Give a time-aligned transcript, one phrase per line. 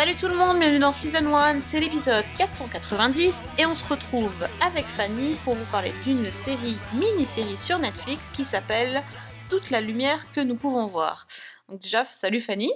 [0.00, 4.48] Salut tout le monde, bienvenue dans Season 1, c'est l'épisode 490 et on se retrouve
[4.62, 9.02] avec Fanny pour vous parler d'une série, mini-série sur Netflix qui s'appelle
[9.50, 11.26] Toute la lumière que nous pouvons voir.
[11.68, 12.72] Donc déjà, salut Fanny.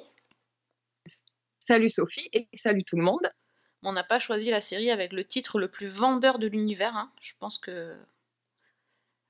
[1.61, 3.33] Salut Sophie et salut tout le monde.
[3.83, 7.11] On n'a pas choisi la série avec le titre le plus vendeur de l'univers, hein.
[7.23, 7.97] je pense que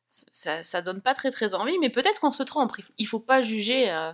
[0.08, 3.40] ça, ça donne pas très très envie, mais peut-être qu'on se trompe, il faut pas
[3.40, 4.12] juger euh,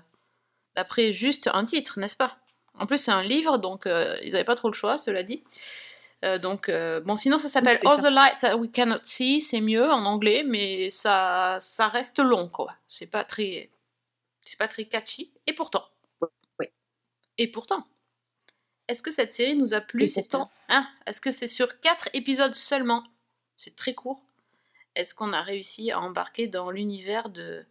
[0.77, 2.40] d'après juste un titre, n'est-ce pas?
[2.81, 5.43] En plus c'est un livre, donc euh, ils n'avaient pas trop le choix, cela dit.
[6.25, 9.61] Euh, donc, euh, bon, sinon ça s'appelle All the Lights That We Cannot See, c'est
[9.61, 12.75] mieux en anglais, mais ça, ça reste long, quoi.
[12.89, 13.71] C'est pas très,
[14.43, 15.31] c'est pas très catchy.
[15.47, 15.85] Et pourtant,
[16.59, 16.67] Oui.
[17.39, 17.87] et pourtant,
[18.89, 20.09] est-ce que cette série nous a plu.
[20.69, 20.87] Hein?
[21.07, 23.05] Est-ce que c'est sur quatre épisodes seulement?
[23.57, 24.23] C'est très court.
[24.97, 27.65] Est-ce qu'on a réussi à embarquer dans l'univers de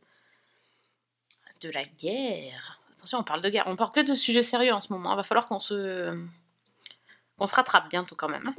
[1.62, 2.79] de la guerre?
[3.00, 3.64] Attention, on parle de guerre.
[3.68, 5.14] On parle que de sujets sérieux en ce moment.
[5.14, 6.14] Il va falloir qu'on se
[7.48, 8.54] se rattrape bientôt quand même.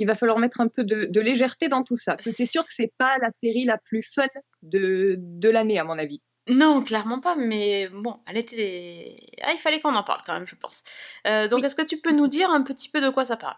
[0.00, 2.16] Il va falloir mettre un peu de, de légèreté dans tout ça.
[2.18, 4.26] C'est sûr que c'est pas la série la plus fun
[4.62, 6.20] de, de l'année à mon avis.
[6.48, 9.16] Non, clairement pas, mais bon, elle était.
[9.42, 10.82] Ah, il fallait qu'on en parle quand même, je pense.
[11.28, 11.66] Euh, donc, Oui.
[11.66, 13.56] est-ce que tu peux nous dire un petit peu de quoi ça parle?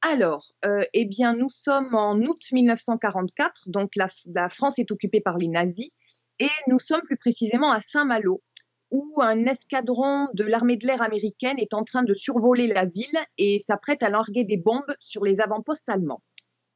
[0.00, 5.20] Alors, euh, eh bien, nous sommes en août 1944, donc la, la France est occupée
[5.20, 5.90] par les nazis,
[6.38, 8.42] et nous sommes plus précisément à Saint-Malo,
[8.90, 13.18] où un escadron de l'armée de l'air américaine est en train de survoler la ville
[13.38, 16.22] et s'apprête à larguer des bombes sur les avant-postes allemands.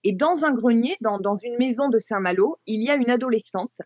[0.03, 3.77] Et dans un grenier, dans, dans une maison de Saint-Malo, il y a une adolescente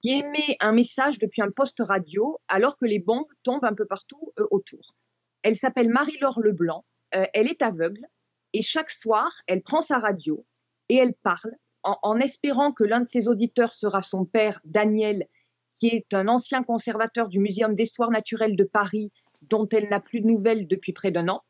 [0.00, 3.86] qui émet un message depuis un poste radio alors que les bombes tombent un peu
[3.86, 4.94] partout euh, autour.
[5.42, 8.06] Elle s'appelle Marie-Laure Leblanc, euh, elle est aveugle,
[8.52, 10.44] et chaque soir, elle prend sa radio
[10.88, 15.26] et elle parle en, espérant que l'un de ses auditeurs sera son père, Daniel,
[15.70, 20.20] qui est un ancien conservateur du Muséum d'histoire naturelle de Paris, dont elle n'a plus
[20.20, 21.42] de nouvelles depuis près d'un an,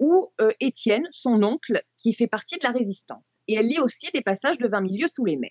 [0.00, 3.26] ou euh, Étienne, son oncle, qui fait partie de la résistance.
[3.48, 5.50] Et elle lit aussi des passages de 20 milieux sous les mers.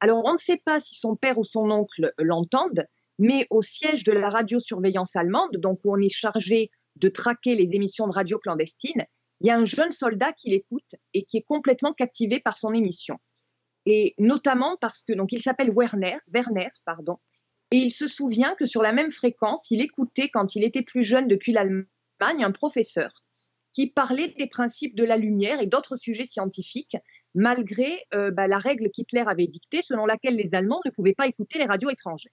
[0.00, 2.86] Alors, on ne sait pas si son père ou son oncle l'entendent,
[3.18, 7.74] mais au siège de la radiosurveillance allemande, donc où on est chargé de traquer les
[7.74, 9.04] émissions de radio clandestines,
[9.40, 12.72] il y a un jeune soldat qui l'écoute et qui est complètement captivé par son
[12.72, 13.18] émission.
[13.90, 17.16] Et notamment parce que, donc il s'appelle Werner, Werner, pardon,
[17.70, 21.02] et il se souvient que sur la même fréquence, il écoutait quand il était plus
[21.02, 21.88] jeune depuis l'Allemagne
[22.20, 23.24] un professeur
[23.72, 26.98] qui parlait des principes de la lumière et d'autres sujets scientifiques,
[27.34, 31.26] malgré euh, bah, la règle qu'Hitler avait dictée, selon laquelle les Allemands ne pouvaient pas
[31.26, 32.32] écouter les radios étrangères.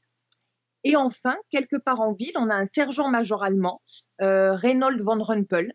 [0.83, 3.81] Et enfin, quelque part en ville, on a un sergent-major allemand,
[4.21, 5.71] euh, Reinhold von Rumpel,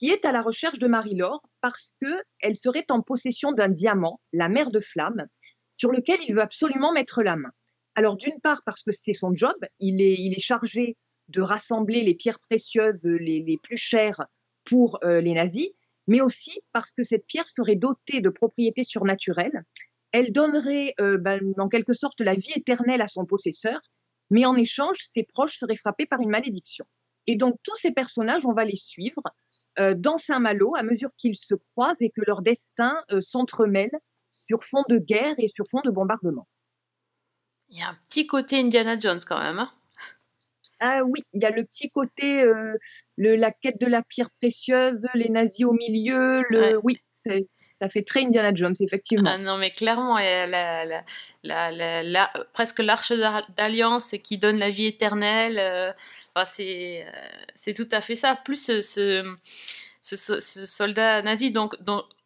[0.00, 4.48] qui est à la recherche de Marie-Laure parce qu'elle serait en possession d'un diamant, la
[4.48, 5.26] mer de flamme,
[5.72, 7.50] sur lequel il veut absolument mettre la main.
[7.96, 10.96] Alors d'une part parce que c'est son job, il est, chargé
[11.28, 14.24] de rassembler les pierres précieuses les, les plus chères
[14.64, 15.68] pour euh, les nazis,
[16.06, 19.64] mais aussi parce que cette pierre serait dotée de propriétés surnaturelles.
[20.12, 23.78] Elle donnerait euh, ben, en quelque sorte la vie éternelle à son possesseur,
[24.30, 26.86] mais en échange, ses proches seraient frappés par une malédiction.
[27.30, 29.22] Et donc tous ces personnages, on va les suivre
[29.78, 33.98] euh, dans Saint-Malo à mesure qu'ils se croisent et que leurs destins euh, s'entremêlent
[34.30, 36.48] sur fond de guerre et sur fond de bombardement.
[37.68, 39.60] Il y a un petit côté Indiana Jones quand même.
[39.60, 39.70] hein.
[40.80, 42.74] Ah oui, il y a le petit côté, euh,
[43.16, 46.76] le, la quête de la pierre précieuse, les nazis au milieu, le, Ouais.
[46.82, 46.98] oui,
[47.58, 49.30] ça fait très Indiana Jones, effectivement.
[49.32, 51.02] Ah non, mais clairement, la,
[51.44, 53.12] euh, presque l'arche
[53.56, 55.94] d'alliance qui donne la vie éternelle.
[56.36, 57.10] Euh, enfin, c'est euh,
[57.54, 58.36] c'est tout à fait ça.
[58.36, 59.36] Plus ce, ce,
[60.00, 61.74] ce- ce- ce soldat nazi, donc,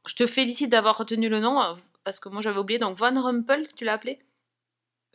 [0.06, 1.74] je te félicite d'avoir retenu le nom, euh,
[2.04, 2.78] parce que moi j'avais oublié.
[2.78, 4.18] Donc, Von Rumpel, tu l'as appelé?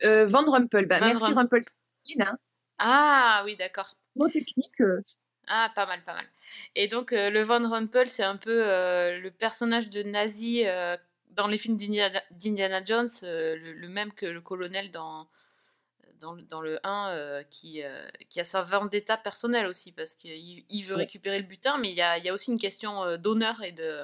[0.04, 2.38] Euh, Van Rumpel, bah, Van merci Rum- Rumpelstein, hein.
[2.78, 3.92] Ah oui, d'accord.
[4.16, 5.00] Mot technique, euh,
[5.46, 6.26] Ah, pas mal, pas mal.
[6.74, 10.96] Et donc, euh, le Von Rumpel, c'est un peu euh, le personnage de nazi euh,
[11.30, 15.28] dans les films d'Indiana d'Indiana Jones, euh, le, le même que le colonel dans,
[16.20, 20.14] dans, le- dans le 1, euh, qui, euh, qui a sa vendetta personnelle aussi, parce
[20.14, 22.58] qu'il il veut récupérer le butin, mais il y a, il y a aussi une
[22.60, 24.00] question euh, d'honneur et de.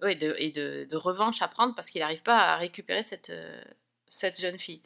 [0.00, 3.32] Ouais, de, et de, de revanche à prendre parce qu'il n'arrive pas à récupérer cette,
[4.08, 4.82] cette jeune fille.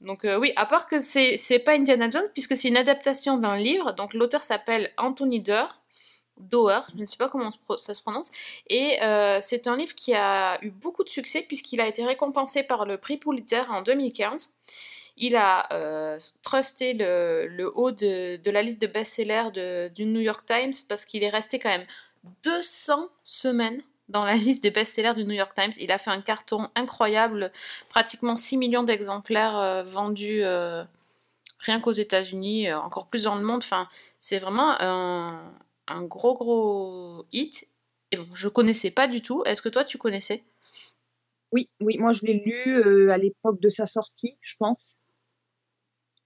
[0.00, 3.36] Donc euh, oui, à part que c'est c'est pas Indiana Jones, puisque c'est une adaptation
[3.38, 5.77] d'un livre, donc l'auteur s'appelle Anthony Doerr,
[6.40, 8.30] Doerr, je ne sais pas comment ça se prononce,
[8.68, 12.62] et euh, c'est un livre qui a eu beaucoup de succès puisqu'il a été récompensé
[12.62, 14.54] par le prix Pulitzer en 2015.
[15.20, 20.74] Il a euh, trusté le, haut de, la liste de best-sellers du New York Times
[20.88, 21.86] parce qu'il est resté quand même
[22.44, 25.72] 200 semaines dans la liste des best-sellers du New York Times.
[25.80, 27.50] Il a fait un carton incroyable,
[27.88, 30.84] pratiquement 6 millions d'exemplaires euh, vendus euh,
[31.58, 33.58] rien qu'aux États-Unis, encore plus dans le monde.
[33.58, 33.88] Enfin,
[34.20, 35.42] c'est vraiment un,
[35.88, 37.66] un gros gros hit.
[38.10, 39.42] Et bon, je connaissais pas du tout.
[39.44, 40.44] Est-ce que toi tu connaissais?
[41.52, 44.98] Oui, oui, moi je l'ai lu à l'époque de sa sortie, je pense.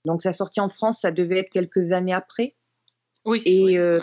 [0.05, 2.57] Donc sa sortie en France, ça devait être quelques années après.
[3.25, 3.41] Oui.
[3.45, 3.79] Et oui.
[3.79, 4.01] euh,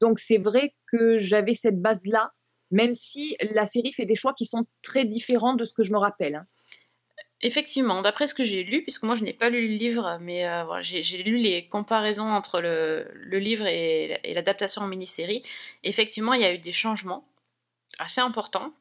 [0.00, 2.32] donc c'est vrai que j'avais cette base-là,
[2.72, 5.92] même si la série fait des choix qui sont très différents de ce que je
[5.92, 6.34] me rappelle.
[6.34, 6.46] hein.
[7.44, 10.46] Effectivement, d'après ce que j'ai lu, puisque moi je n'ai pas lu le livre, mais
[10.48, 13.04] euh, j'ai lu les comparaisons entre le,
[13.38, 15.42] livre et, l'adaptation en mini-série,
[15.82, 17.26] effectivement il y a eu des changements
[17.98, 18.72] assez importants,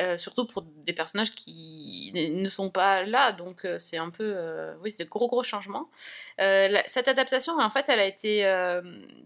[0.00, 4.36] euh, surtout pour des personnages qui ne sont pas là, donc euh, c'est un peu,
[4.82, 5.88] oui, c'est de gros gros changements.
[6.38, 8.44] Cette adaptation, en fait, elle a été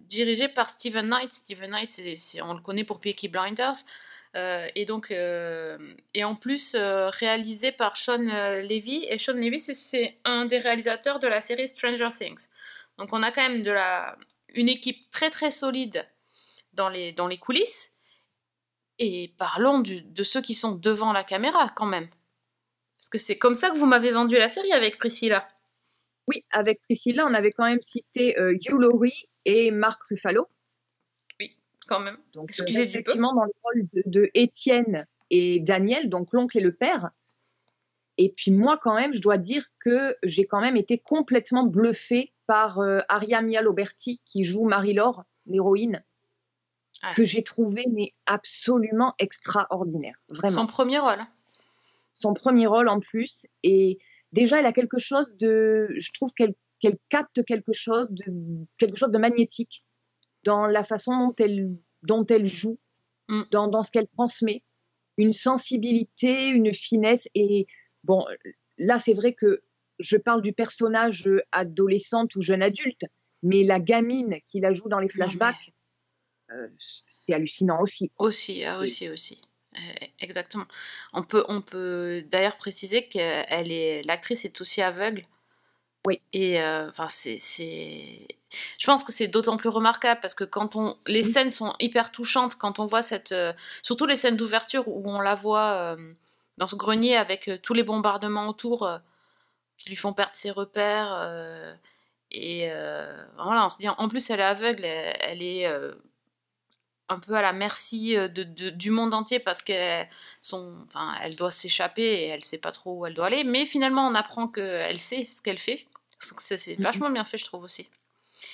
[0.02, 1.32] dirigée par Steven Knight.
[1.32, 3.84] Steven Knight, c'est- on le connaît pour Peaky Blinders.
[4.36, 5.78] Euh, et donc, euh,
[6.14, 9.06] et en plus euh, réalisé par Sean Levy.
[9.08, 12.48] Et Sean Levy, c'est, un des réalisateurs de la série Stranger Things.
[12.98, 14.16] Donc, on a quand même de la,
[14.54, 16.06] une équipe très très solide
[16.72, 17.96] dans les, dans les coulisses.
[18.98, 22.08] Et parlons de ceux qui sont devant la caméra quand même.
[22.98, 25.46] Parce que c'est comme ça que vous m'avez vendu la série avec Priscilla.
[26.26, 30.46] Oui, avec Priscilla, on avait quand même cité euh, Hugh Laurie et Mark Ruffalo.
[31.88, 32.18] Quand même.
[32.34, 36.74] Donc, Excusez effectivement, dans le rôle de, de Étienne et Daniel, donc l'oncle et le
[36.74, 37.10] père.
[38.18, 42.32] Et puis moi, quand même, je dois dire que j'ai quand même été complètement bluffée
[42.46, 46.04] par euh, Aria Mialoberti qui joue Marie-Laure, l'héroïne,
[47.14, 50.62] que j'ai trouvé mais absolument extraordinaire, vraiment.
[50.62, 51.20] Son premier rôle.
[52.12, 53.46] Son premier rôle en plus.
[53.62, 53.98] Et
[54.32, 58.24] déjà, elle a quelque chose de, je trouve qu'elle qu'elle capte quelque chose de
[58.76, 59.84] quelque chose de magnétique
[60.44, 62.78] dans la façon dont elle dont elle joue,
[63.28, 63.42] Mm.
[63.50, 64.62] dans, dans ce qu'elle transmet,
[65.16, 67.28] une sensibilité, une finesse.
[67.34, 67.66] Et
[68.04, 68.26] bon,
[68.78, 69.62] là, c'est vrai que
[69.98, 73.04] je parle du personnage adolescente ou jeune adulte,
[73.42, 75.72] mais la gamine qui la joue dans les flashbacks,
[76.50, 78.10] euh, c'est hallucinant aussi.
[78.18, 79.40] Aussi, ah, aussi, aussi.
[79.76, 80.66] Euh, exactement.
[81.12, 85.26] On peut, on peut d'ailleurs préciser qu'elle est, l'actrice est aussi aveugle.
[86.06, 86.20] Oui.
[86.32, 88.26] Et euh, enfin, c'est, c'est,
[88.78, 92.10] je pense que c'est d'autant plus remarquable parce que quand on, les scènes sont hyper
[92.10, 93.52] touchantes quand on voit cette, euh,
[93.82, 96.12] surtout les scènes d'ouverture où on la voit euh,
[96.56, 98.88] dans ce grenier avec euh, tous les bombardements autour
[99.76, 101.76] qui lui font perdre ses repères.
[102.30, 102.68] et
[103.36, 105.66] voilà, on se dit, en plus elle est aveugle, elle, elle est
[107.10, 110.08] un peu à la merci de, de- du monde entier parce qu'elle
[110.52, 113.44] enfin, elle doit s'échapper et elle sait pas trop où elle doit aller.
[113.44, 115.86] Mais finalement, on apprend qu'elle sait ce qu'elle fait.
[116.18, 117.88] C'est vachement bien fait, je trouve aussi.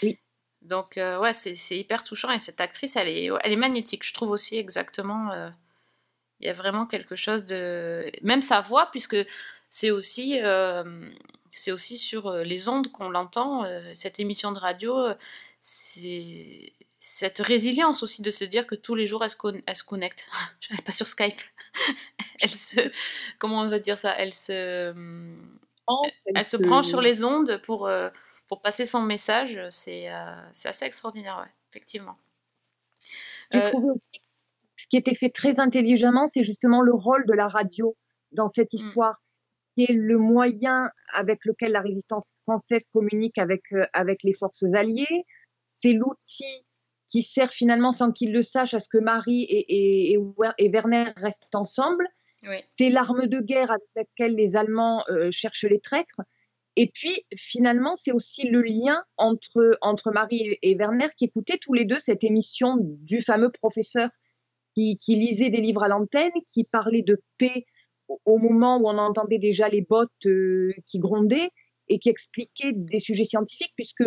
[0.02, 0.18] Oui.
[0.62, 2.30] Donc, euh, ouais, c'est c'est hyper touchant.
[2.30, 5.30] Et cette actrice, elle est, elle est magnétique, je trouve aussi exactement.
[5.32, 5.48] euh,
[6.40, 8.04] Il y a vraiment quelque chose de.
[8.22, 9.16] Même sa voix, puisque
[9.70, 10.40] c'est aussi.
[10.42, 10.84] euh,
[11.56, 13.64] c'est aussi sur euh, les ondes qu'on l'entend,
[13.94, 15.08] cette émission de radio,
[15.60, 19.76] c'est cette résilience aussi de se dire que tous les jours elle se, con- elle
[19.76, 20.26] se connecte.
[20.70, 21.40] Elle pas sur Skype.
[22.40, 22.80] elle se.
[23.38, 24.14] Comment on va dire ça?
[24.18, 24.90] Elle se.
[24.90, 25.58] hum,
[26.34, 27.88] Elle se branche sur les ondes pour,
[28.48, 29.58] pour passer son message.
[29.70, 32.16] C'est euh, c'est assez extraordinaire, ouais, effectivement.
[33.52, 33.88] J'ai Euh, trouvé
[34.76, 37.96] ce qui était fait très intelligemment, c'est justement le rôle de la radio
[38.32, 38.76] dans cette Mm.
[38.76, 39.22] histoire,
[39.76, 44.62] qui est le moyen avec lequel la résistance française communique avec, euh, avec les forces
[44.74, 45.24] alliées.
[45.64, 46.66] C'est l'outil
[47.06, 50.54] qui sert finalement, sans qu'ils le sachent, à ce que Marie et, et, et Wer-
[50.58, 52.06] et Werner restent ensemble.
[52.44, 52.56] Oui.
[52.76, 56.20] C'est l'arme de guerre avec laquelle les Allemands euh, cherchent les traîtres.
[56.76, 61.72] Et puis, finalement, c'est aussi le lien entre, entre Marie et, Werner qui écoutaient tous
[61.72, 64.10] les deux cette émission du fameux professeur
[64.74, 67.64] qui, lisait des livres à l'antenne, qui parlait de paix
[68.08, 71.50] au, moment où on entendait déjà les bottes euh, qui grondaient
[71.88, 74.02] et qui expliquait des sujets scientifiques, puisque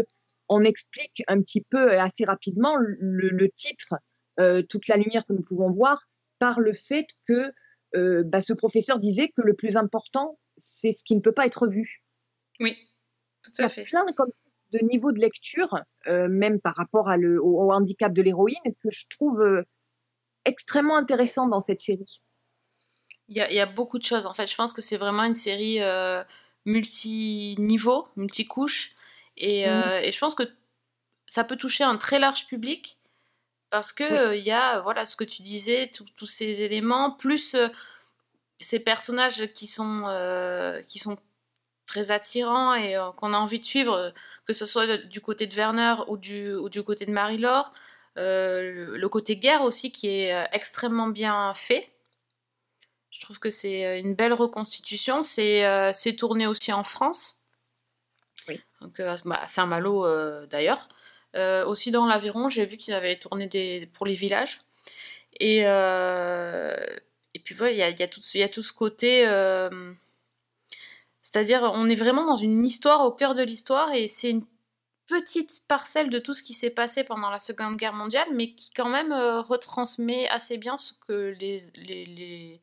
[0.49, 3.95] on explique un petit peu euh, assez rapidement le, titre,
[4.41, 6.01] euh, toute la lumière que nous pouvons voir,
[6.37, 7.51] par le fait que
[8.25, 11.65] bah, ce professeur disait que le plus important, c'est ce qui ne peut pas être
[11.65, 12.03] vu.
[12.59, 12.77] Oui,
[13.43, 13.83] tout Il y à a fait.
[13.83, 14.31] plein comme
[14.71, 18.55] de niveaux de lecture, euh, même par rapport à le, au, au handicap de l'héroïne,
[18.83, 19.63] que je trouve euh,
[20.45, 22.21] extrêmement intéressant dans cette série.
[23.29, 24.45] Il y, a, il y a beaucoup de choses en fait.
[24.47, 26.23] Je pense que c'est vraiment une série euh,
[26.65, 28.95] multi-niveau, multi-couche.
[29.35, 30.43] Et, euh, et je pense que
[31.27, 32.99] ça peut toucher un très large public
[33.69, 34.19] parce que Oui.
[34.29, 37.69] euh, il y a voilà ce que tu disais, tous tous ces éléments, plus euh,
[38.59, 41.17] ces personnages qui sont, euh, qui sont
[41.87, 44.11] très attirants et euh, qu'on a envie de suivre, euh,
[44.45, 47.73] que ce soit du côté de Werner ou du, ou du côté de Marie-Laure.
[48.17, 51.89] Euh, le côté guerre aussi qui est extrêmement bien fait.
[53.09, 55.23] Je trouve que c'est une belle reconstitution.
[55.23, 57.41] C'est euh, tourné aussi en France.
[58.47, 58.61] Oui.
[58.81, 60.87] Donc, bah, à Saint-Malo d'ailleurs.
[61.67, 64.61] Aussi dans l'Aveyron, j'ai vu qu'ils avaient tourné des, pour les villages.
[65.39, 68.63] Et, et puis voilà, il y a, il y, a tout- il y a tout
[68.63, 69.25] ce côté.
[71.29, 74.45] C'est-à-dire, on est vraiment dans une histoire au cœur de l'histoire et c'est une
[75.07, 78.71] petite parcelle de tout ce qui s'est passé pendant la Seconde Guerre mondiale, mais qui
[78.71, 82.61] quand même euh, retransmet assez bien ce que les, les, les,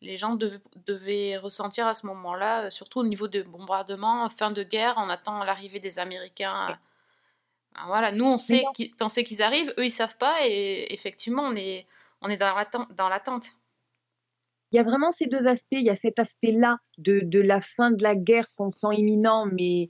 [0.00, 4.52] les gens dev- devaient ressentir à ce moment-là, euh, surtout au niveau des bombardements, fin
[4.52, 6.78] de guerre, on attend l'arrivée des Américains.
[7.74, 8.36] ben Voilà, nous on
[9.08, 11.86] sait qu'ils arrivent, eux ils savent pas, et effectivement on est,
[12.20, 13.46] on est dans l'attente.
[14.74, 15.68] Il y a vraiment ces deux aspects.
[15.70, 19.46] Il y a cet aspect-là de, de la fin de la guerre qu'on sent imminent,
[19.46, 19.88] mais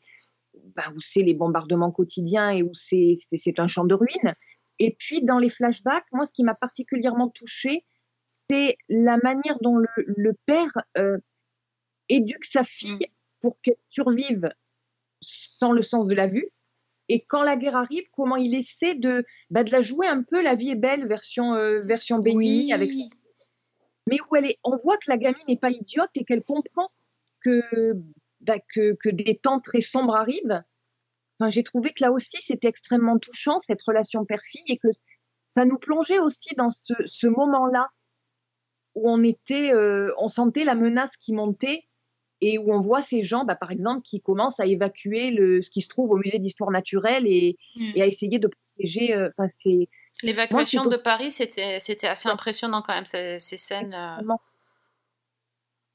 [0.77, 3.15] bah, où c'est les bombardements quotidiens et où c'est
[3.57, 4.35] un champ de ruines.
[4.79, 7.87] Et puis, dans les flashbacks, moi, ce qui m'a particulièrement touchée,
[8.27, 11.17] c'est la manière dont le, le père euh,
[12.11, 13.07] éduque sa fille
[13.41, 14.51] pour qu'elle survive
[15.23, 16.51] sans le sens de la vue.
[17.09, 20.43] Et quand la guerre arrive, comment il essaie de, bah, de la jouer un peu
[20.43, 22.91] La vie est belle, version, euh, version Benigni, avec
[24.09, 26.91] mais où elle est, on voit que la gamine n'est pas idiote et qu'elle comprend
[27.41, 27.95] que,
[28.41, 30.63] bah, que, que des temps très sombres arrivent.
[31.39, 34.89] Enfin, j'ai trouvé que là aussi, c'était extrêmement touchant, cette relation père-fille, et que
[35.47, 37.91] ça nous plongeait aussi dans ce, ce moment-là
[38.95, 41.85] où on était, euh, on sentait la menace qui montait
[42.41, 45.71] et où on voit ces gens, bah, par exemple, qui commencent à évacuer le, ce
[45.71, 47.93] qui se trouve au musée d'histoire naturelle et, Mm.
[47.95, 49.15] et à essayer de protéger.
[49.15, 49.31] euh,
[50.23, 53.95] L'évacuation de Paris, c'était assez impressionnant quand même, ces, ces scènes.
[53.95, 54.17] euh,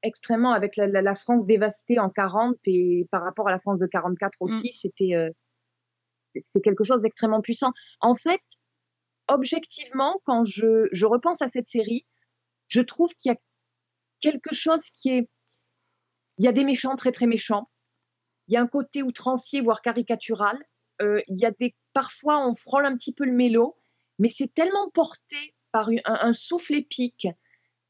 [0.01, 3.79] extrêmement, avec la, la- la France dévastée en 40 et par rapport à la France
[3.79, 5.29] de 44 aussi, c'était euh,
[6.35, 7.71] c'était quelque chose d'extrêmement puissant.
[8.01, 8.39] En fait,
[9.27, 12.05] objectivement, quand je, je repense à cette série,
[12.67, 13.37] je trouve qu'il y a
[14.21, 15.29] quelque chose qui est...
[16.39, 17.69] Il y a des méchants très très méchants.
[18.47, 20.57] Il y a un côté outrancier, voire caricatural.
[21.01, 21.75] Euh, il y a des...
[21.93, 23.77] Parfois, on frôle un petit peu le mélo,
[24.17, 27.27] mais c'est tellement porté par une- un, un souffle épique,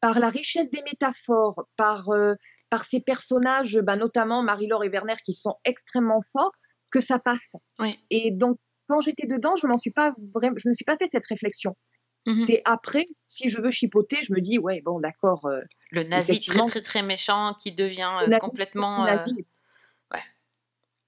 [0.01, 2.33] par la richesse des métaphores, par, euh,
[2.69, 6.51] par ces personnages, bah, notamment Marie-Laure et Werner, qui sont extrêmement forts,
[6.91, 7.47] que ça passe.
[7.79, 7.97] Oui.
[8.09, 11.07] Et donc, quand j'étais dedans, je m'en suis pas vraiment, je me suis pas fait
[11.07, 11.77] cette réflexion.
[12.25, 12.45] Mhm.
[12.47, 15.61] Et après, si je veux chipoter, je me dis, ouais, bon, d'accord, euh,
[15.91, 19.05] Le nazi très très très méchant qui devient euh, nazi, complètement.
[19.05, 19.45] euh, nazi,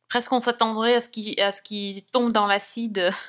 [0.09, 3.11] presque on s'attendrait à ce qu'il qu'il tombe dans l'acide.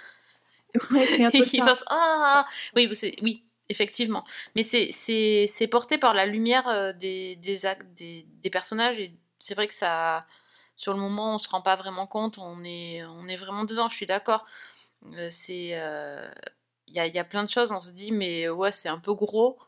[0.91, 1.69] Ouais, et qu'il ça.
[1.69, 4.25] fasse ah oui oui effectivement.
[4.57, 9.55] Mais c'est porté par la lumière euh, des des actes des, des personnages et c'est
[9.55, 10.25] vrai que ça
[10.75, 12.39] sur le moment on se rend pas vraiment compte.
[12.39, 14.47] On est on est vraiment dedans je suis d'accord.
[15.31, 15.79] C'est
[16.93, 19.15] y a y a plein de choses on se dit mais ouais c'est un peu
[19.15, 19.59] gros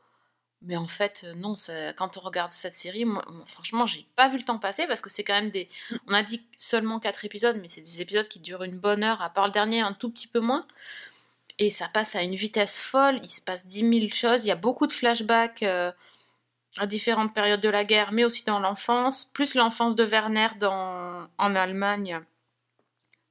[0.67, 1.55] mais en fait, euh, non,
[1.97, 5.11] quand on regarde cette série, moi, franchement, j'ai pas vu le temps passer parce que
[5.11, 5.69] c'est quand même des.
[6.09, 9.21] On a dit seulement 4 épisodes, mais c'est des épisodes qui durent une bonne heure,
[9.21, 10.67] à part le dernier, un tout petit peu moins.
[11.59, 14.53] Et ça passe à une vitesse folle, il se passe 10 000 choses, il y
[14.53, 15.93] a beaucoup de flashbacks euh,
[16.79, 21.29] à différentes périodes de la guerre, mais aussi dans l'enfance, plus l'enfance de Werner dans,
[21.39, 22.21] en Allemagne,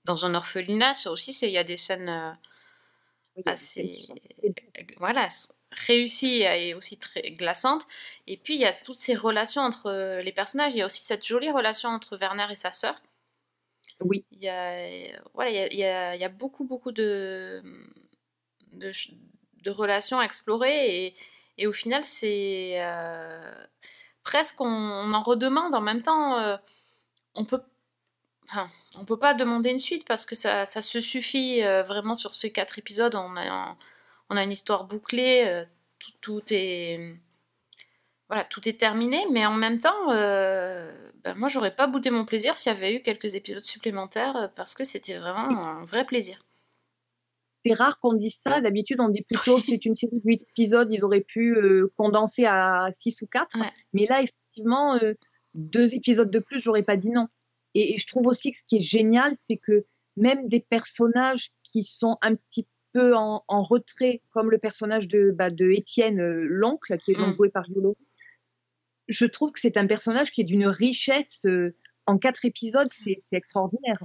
[0.05, 3.22] dans un orphelinat, ça aussi, il y a des scènes euh, Oui, il y a
[3.22, 4.15] des assez dures.
[4.97, 5.27] voilà
[5.71, 7.83] réussies et aussi très glaçantes
[8.27, 10.73] et puis il y a toutes ces relations entre euh, les personnages.
[10.73, 13.01] Il y a aussi cette jolie relation entre Werner et sa sœur.
[14.01, 16.65] Oui, il y a voilà il y a, il y a- il y a beaucoup
[16.65, 17.61] beaucoup de
[18.71, 19.11] de, ch-
[19.63, 21.05] de relations à explorer.
[21.07, 21.13] Et,
[21.57, 23.53] et au final c'est euh,
[24.23, 26.57] presque on, on en redemande en même temps euh,
[27.35, 27.61] on peut
[28.53, 28.69] enfin,
[28.99, 32.33] on peut pas demander une suite parce que ça, ça se suffit euh, vraiment sur
[32.33, 33.75] ces quatre épisodes on a
[34.29, 35.65] on a une histoire bouclée euh,
[35.99, 37.15] tout, tout est
[38.29, 40.91] voilà tout est terminé mais en même temps euh,
[41.23, 44.47] ben, moi j'aurais pas boudé mon plaisir s'il y avait eu quelques épisodes supplémentaires euh,
[44.55, 46.39] parce que c'était vraiment un vrai plaisir
[47.65, 48.59] c'est rare qu'on dise ça.
[48.59, 51.55] D'habitude, on dit plutôt c'est une série de 8 épisodes, ils auraient pu
[51.95, 53.57] condenser à 6 ou 4.
[53.57, 53.67] Ouais.
[53.93, 54.99] Mais là, effectivement,
[55.53, 57.29] deux épisodes de plus, j'aurais pas dit non.
[57.75, 61.51] Et, et je trouve aussi que ce qui est génial, c'est que même des personnages
[61.63, 66.19] qui sont un petit peu en, en retrait, comme le personnage de, bah, de Étienne,
[66.19, 67.35] euh, l'oncle, qui est donc Mm.
[67.37, 67.97] joué par Yolo,
[69.07, 71.45] je trouve que c'est un personnage qui est d'une richesse.
[71.45, 71.75] euh,
[72.05, 73.97] en quatre épisodes, c'est c'est extraordinaire.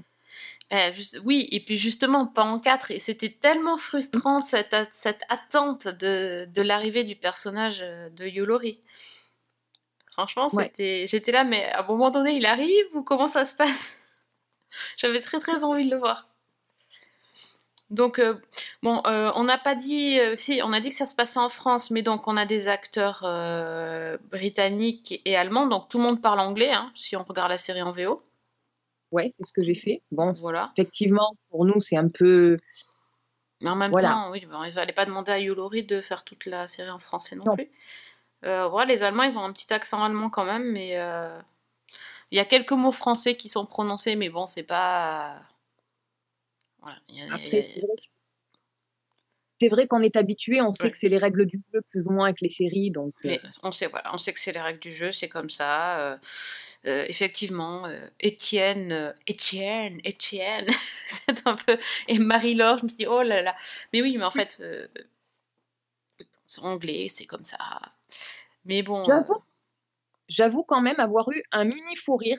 [0.73, 2.91] Euh, juste- oui, et puis justement, pas en quatre.
[2.91, 4.75] Et c'était tellement frustrant cette,
[5.29, 8.79] attente de, de l'arrivée du personnage de Yolori.
[10.19, 10.73] Franchement, Ouais.
[10.77, 13.97] j'étais là, mais à un moment donné, il arrive ou comment ça se passe?
[14.99, 16.27] J'avais très très envie de le voir.
[17.91, 18.35] Donc, euh,
[18.83, 21.39] bon, euh, on n'a pas dit, euh, si, on a dit que ça se passait
[21.39, 23.21] en France, mais donc on a des acteurs
[24.33, 27.83] britanniques et allemands, donc tout le monde parle anglais, hein, si on regarde la série
[27.83, 28.21] en VO.
[29.13, 30.03] Ouais, c'est ce que j'ai fait.
[30.11, 30.73] Bon, Voilà.
[30.77, 32.57] effectivement, pour nous, c'est un peu.
[33.61, 34.09] Mais en même Voilà.
[34.11, 36.99] temps, oui, bon, ils n'allaient pas demander à Laurie de faire toute la série en
[36.99, 37.55] français non, Non.
[37.55, 37.71] plus.
[38.45, 41.39] Euh, voilà, les Allemands, ils ont un petit accent allemand quand même, mais euh,
[42.31, 45.43] il y a quelques mots français qui sont prononcés, mais bon, c'est pas.
[46.81, 46.99] Voilà.
[49.61, 50.91] c'est vrai qu'on est habitué, on sait Ouais.
[50.93, 53.15] que c'est les règles du jeu plus ou moins avec les séries, donc.
[53.25, 55.99] euh, on sait, voilà, on sait que c'est les règles du jeu, c'est comme ça.
[56.01, 56.17] euh,
[56.87, 57.89] euh, effectivement,
[58.21, 60.69] Étienne, Étienne, Étienne,
[61.09, 61.77] c'est un peu.
[62.07, 63.57] Et Marie-Laure, je me suis dit, oh là là.
[63.93, 64.63] Mais oui, mais en fait,
[66.45, 67.59] c'est anglais, c'est comme ça.
[68.65, 69.09] Mais bon.
[69.11, 69.21] euh,
[70.29, 72.39] J'avoue, quand même avoir eu un mini fou rire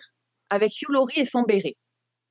[0.49, 1.75] avec Hugh Laurie et son béret.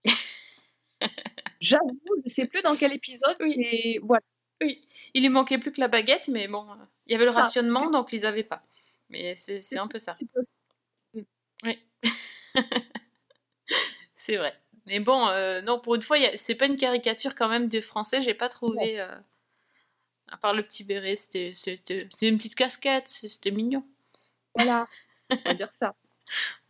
[1.60, 3.54] J'avoue, je sais plus dans quel épisode, Oui.
[3.56, 4.22] c'est voilà.
[4.62, 6.74] oui, il lui manquait plus que la baguette, mais bon, euh,
[7.06, 8.62] il y avait le Ah, rationnement, donc ils avaient pas.
[9.10, 10.16] Mais c'est un peu ça.
[11.14, 11.20] Mm.
[11.64, 11.78] Oui.
[14.16, 14.54] c'est vrai.
[14.86, 18.20] Mais bon, euh, non, pour une fois, c'est pas une caricature quand même des Français,
[18.22, 19.00] j'ai pas trouvé.
[19.00, 19.14] euh,
[20.30, 21.52] à part le petit béret, c'était
[22.22, 23.84] une petite casquette, c'était mignon.
[24.54, 24.86] Voilà,
[25.30, 25.94] on va dire ça.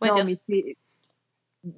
[0.01, 0.77] Va non, dire mais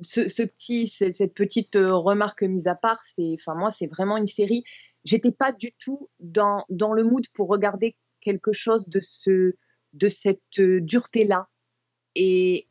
[0.01, 3.87] ce, ce petit, ce- cette petite euh, remarque mise à part, c'est, enfin moi, c'est
[3.87, 4.63] vraiment une série.
[5.03, 9.55] J'étais pas du tout dans dans le mood pour regarder quelque chose de ce,
[9.93, 11.47] de cette euh, dureté là.
[12.15, 12.67] Et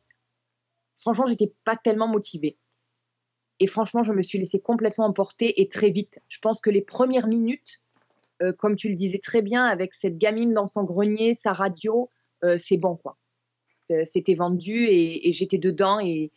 [0.95, 2.57] franchement, j'étais pas tellement motivée.
[3.59, 6.19] Et franchement, je me suis laissée complètement emporter et très vite.
[6.29, 7.81] Je pense que les premières minutes,
[8.41, 12.09] euh, comme tu le disais très bien, avec cette gamine dans son grenier, sa radio,
[12.43, 13.17] euh, c'est bon quoi.
[13.91, 16.31] Euh, C'était vendu et, et j'étais dedans et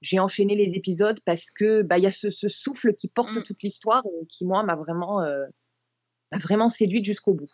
[0.00, 3.36] j'ai enchaîné les épisodes parce que bah il y a ce, ce souffle qui porte
[3.36, 3.42] Mm.
[3.42, 7.50] toute l'histoire et qui moi m'a vraiment m'a vraiment séduite jusqu'au bout.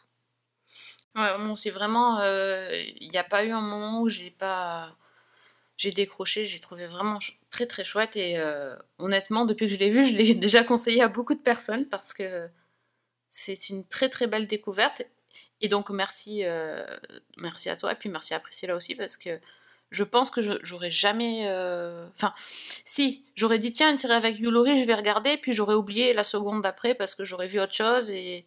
[1.16, 2.22] Ouais, bon, c'est vraiment.
[2.22, 4.96] Il n'y a pas eu un moment où j'ai pas.
[5.76, 7.18] J'ai décroché, j'ai trouvé vraiment
[7.50, 11.02] très très chouette et euh, honnêtement, depuis que je l'ai vu, je l'ai déjà conseillé
[11.02, 12.48] à beaucoup de personnes parce que
[13.28, 15.02] c'est une très très belle découverte.
[15.60, 16.84] Et donc merci, euh,
[17.36, 19.30] merci à toi et puis merci à Priscilla aussi parce que
[19.90, 21.48] je pense que j'aurais jamais.
[21.48, 22.32] euh, Enfin,
[22.84, 26.24] si, j'aurais dit tiens, une série avec Laurie, je vais regarder, puis j'aurais oublié la
[26.24, 28.44] seconde d'après parce que j'aurais vu autre chose et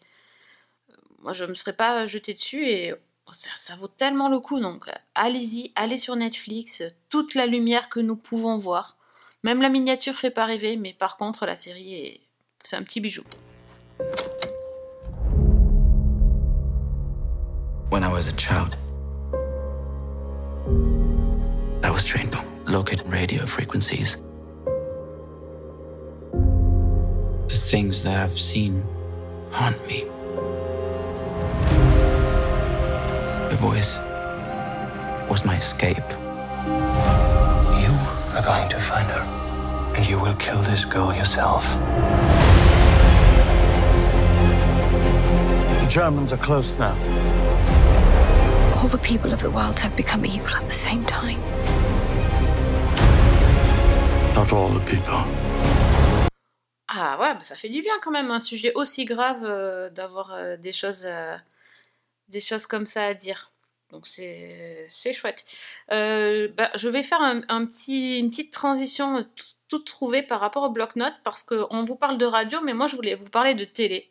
[1.20, 4.60] moi je me serais pas jetée dessus et oh, ça, ça vaut tellement le coup
[4.60, 8.98] donc euh, allez-y, allez sur Netflix, toute la lumière que nous pouvons voir.
[9.44, 12.22] Même la miniature fait pas rêver, mais par contre la série est
[12.63, 13.24] c'est un petit bijou.
[17.92, 18.78] When I was a child,
[21.84, 24.16] I was trained to locate radio frequencies.
[26.32, 28.82] The things that I've seen
[29.52, 30.06] haunt me.
[33.50, 33.98] The voice
[35.30, 35.98] was my escape.
[37.84, 37.94] You
[38.38, 39.26] are going to find her,
[39.98, 41.66] and you will kill this girl yourself.
[45.82, 46.96] The Germans are close now.
[48.82, 51.39] All the people of the world have become evil at the same time.
[54.36, 55.24] Not all the people.
[56.88, 60.34] Ah ouais, bah ça fait du bien quand même, un sujet aussi grave euh, d'avoir
[60.34, 61.38] euh, des choses euh,
[62.30, 63.52] des choses comme ça à dire.
[63.91, 65.46] Donc c'est chouette.
[65.91, 69.28] Euh, bah, je vais faire un, un petit, une petite transition
[69.70, 72.96] toute trouvée par rapport au bloc-notes parce qu'on vous parle de radio, mais moi je
[72.96, 74.11] voulais vous parler de télé.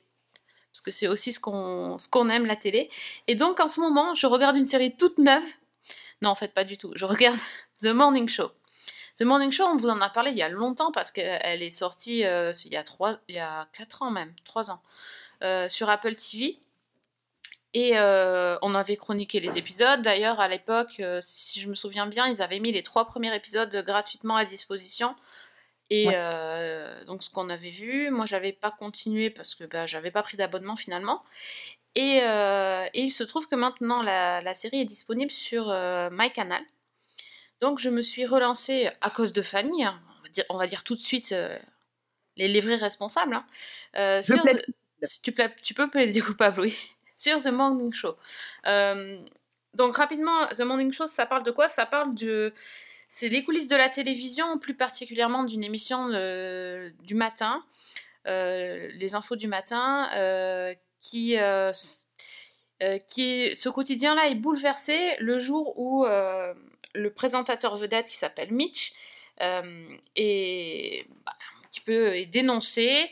[0.72, 2.88] Parce que c'est aussi ce qu'on qu'on aime, la télé.
[3.26, 5.44] Et donc en ce moment, je regarde une série toute neuve.
[6.22, 6.92] Non, en fait, pas du tout.
[6.94, 7.38] Je regarde
[7.83, 8.50] The Morning Show.
[9.20, 11.70] The Morning Show, on vous en a parlé il y a longtemps parce qu'elle est
[11.70, 14.80] sortie euh, il, y a trois, il y a 4 ans même, 3 ans,
[15.42, 16.59] euh, sur Apple TV.
[17.72, 20.02] Et euh, on avait chroniqué les épisodes.
[20.02, 23.85] D'ailleurs, à l'époque, si je me souviens bien, ils avaient mis les trois premiers épisodes
[23.87, 25.14] gratuitement à disposition.
[25.92, 26.14] Et Ouais.
[26.16, 30.22] euh, donc, ce qu'on avait vu, moi, j'avais pas continué parce que bah, j'avais pas
[30.22, 31.24] pris d'abonnement finalement.
[31.96, 36.09] Et, euh, et il se trouve que maintenant, la, la série est disponible sur euh,
[36.12, 36.62] MyCanal.
[37.61, 39.85] Donc, je me suis relancée à cause de Fanny.
[39.85, 40.00] hein.
[40.18, 41.59] On, va dire, on va dire tout de suite euh,
[42.37, 43.35] les, les vrais responsables.
[43.35, 44.22] hein.
[44.22, 44.64] Sur The-
[45.03, 46.79] si tu, tu peux plaider coupable, oui.
[47.16, 48.14] Sur The Morning Show.
[49.74, 51.68] Donc, rapidement, The Morning Show, ça parle de quoi?
[51.68, 52.53] Ça parle de.
[53.12, 57.64] C'est les coulisses de la télévision, plus particulièrement d'une émission euh, du matin,
[58.29, 61.37] euh, les infos du matin, euh, qui,
[63.09, 68.92] qui ce quotidien-là est bouleversé le jour où le présentateur vedette qui s'appelle Mitch
[69.40, 71.33] est bah,
[71.88, 73.11] est dénoncé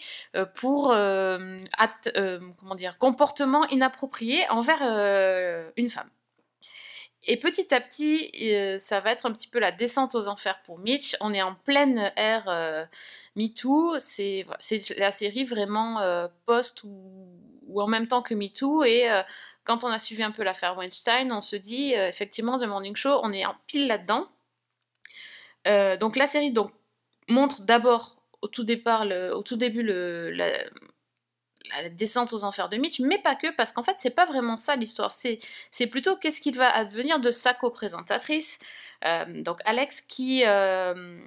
[0.55, 4.81] pour comment dire, comportement inapproprié envers
[5.77, 6.09] une femme.
[7.31, 10.63] Et petit à petit, euh, ça va être un petit peu la descente aux enfers
[10.63, 11.15] pour Mitch.
[11.21, 12.87] On est en pleine ère euh,
[13.37, 13.99] MeToo.
[13.99, 14.47] C'est
[14.97, 18.83] la série vraiment euh, post ou, en même temps que MeToo.
[18.83, 19.23] Et euh,
[19.65, 23.21] quand on a suivi un peu l'affaire Weinstein, on se dit effectivement, The Morning Show,
[23.23, 24.27] on est en pile là-dedans.
[26.01, 26.55] Donc la série
[27.29, 30.51] montre d'abord au tout départ, au tout début, le, la,
[31.83, 34.57] la descente aux enfers de Mitch, mais pas que, parce qu'en fait, c'est pas vraiment
[34.57, 35.11] ça l'histoire.
[35.11, 35.39] C'est,
[35.71, 38.59] c'est plutôt qu'est-ce qu'il va advenir de sa co-présentatrice,
[39.05, 41.21] euh, donc Alex, qui, euh,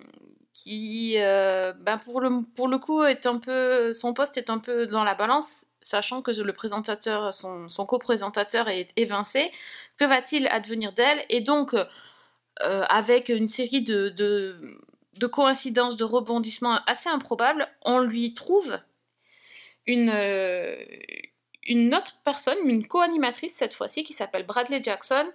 [0.53, 4.59] qui euh, ben pour, le, pour le coup, est un peu, son poste est un
[4.59, 9.51] peu dans la balance, sachant que le présentateur, son, son co-présentateur est évincé.
[9.97, 11.23] Que va-t-il advenir d'elle?
[11.29, 11.75] Et donc,
[12.59, 14.59] avec une série de, de,
[15.17, 18.77] de coïncidences, de rebondissements assez improbables, on lui trouve
[19.87, 20.75] une, euh,
[21.67, 25.27] une autre personne, une co-animatrice cette fois-ci, qui s'appelle Bradley Jackson,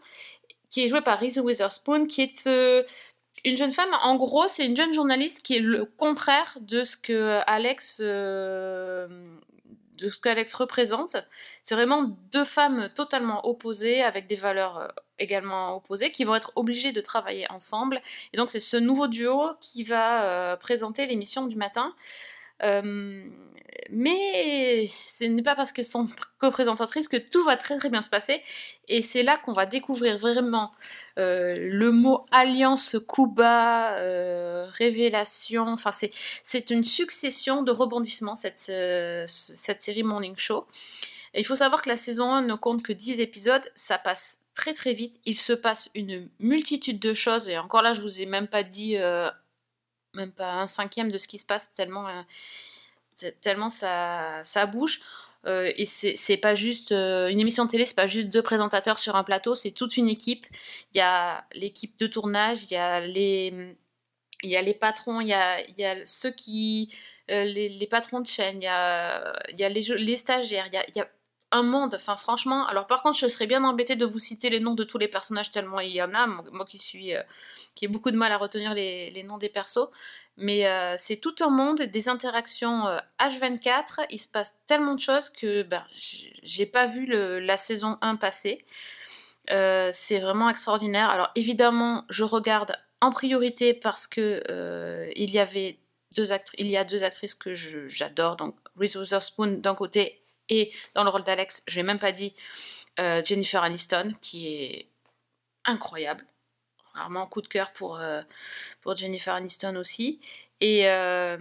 [0.71, 2.83] qui est jouée par Reese Witherspoon, qui est euh,
[3.45, 3.91] une jeune femme.
[4.03, 9.07] En gros, c'est une jeune journaliste qui est le contraire de ce que Alex, euh,
[9.99, 11.17] de ce qu'Alex représente.
[11.63, 16.93] C'est vraiment deux femmes totalement opposées, avec des valeurs également opposées, qui vont être obligées
[16.93, 18.03] de travailler ensemble.
[18.33, 21.95] Et donc, c'est ce nouveau duo qui va présenter l'émission du matin.
[23.91, 28.09] Mais ce n'est pas parce qu'elles sont co-présentatrices que tout va très très bien se
[28.09, 28.43] passer.
[28.89, 30.73] Et c'est là qu'on va découvrir vraiment
[31.17, 32.97] le mot alliance
[33.39, 35.67] euh, révélation.
[35.69, 38.59] Enfin, c'est, une succession de rebondissements, cette,
[39.27, 40.67] cette série Morning Show.
[41.35, 44.73] Il faut savoir que la saison 1 ne compte que 10 épisodes, ça passe très
[44.73, 45.21] très vite.
[45.27, 47.49] Il se passe une multitude de choses.
[47.49, 48.97] Et encore là, je vous ai même pas dit,
[50.17, 52.09] même pas un cinquième de ce qui se passe, tellement.
[52.09, 55.01] euh, tellement ça, ça bouge.
[55.47, 58.99] Euh, et c'est pas juste euh, une émission de télé, c'est pas juste deux présentateurs
[58.99, 60.45] sur un plateau, c'est toute une équipe.
[60.93, 63.77] Il y a l'équipe de tournage, il y a les,
[64.43, 66.93] il y a les patrons, il y a, il y a ceux qui,
[67.29, 70.97] les, les patrons de chaîne, il y a, il y a les, les stagiaires, il
[70.97, 71.09] y a
[71.53, 71.95] un monde.
[71.95, 74.85] Enfin, franchement, alors par contre, je serais bien embêtée de vous citer les noms de
[74.85, 76.27] tous les personnages tellement il y en a.
[76.27, 77.23] Moi, qui suis, euh,
[77.75, 79.89] qui ai beaucoup de mal à retenir les, les noms des persos.
[80.39, 84.07] Mais euh, c'est tout un monde, des interactions euh, H24.
[84.11, 85.85] Il se passe tellement de choses que ben,
[86.43, 88.65] j'ai pas vu la saison 1 passer.
[89.51, 91.09] Euh, c'est vraiment extraordinaire.
[91.09, 95.79] Alors évidemment, je regarde en priorité parce que euh, il y avait
[96.13, 101.05] deux il y a deux actrices que j'adore, donc Reese Witherspoon d'un côté et dans
[101.05, 102.35] le rôle d'Alex, je l'ai même pas dit,
[103.01, 104.89] euh, Jennifer Aniston qui est
[105.65, 106.25] incroyable.
[106.95, 108.23] Vraiment coup de cœur pour, euh,
[108.81, 110.19] pour Jennifer Aniston aussi.
[110.61, 111.37] Et, euh,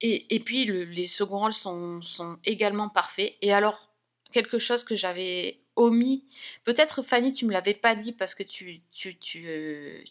[0.00, 3.34] et, et puis le- les seconds rôles sont, sont également parfaits.
[3.40, 3.90] Et alors,
[4.32, 6.24] quelque chose que j'avais omis,
[6.64, 10.04] peut-être Fanny, tu me l'avais pas dit parce que tu, tu, tu,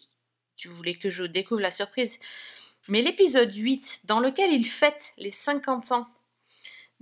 [0.56, 2.20] tu voulais que je découvre la surprise.
[2.90, 6.08] Mais l'épisode 8, dans lequel il fête les 50 ans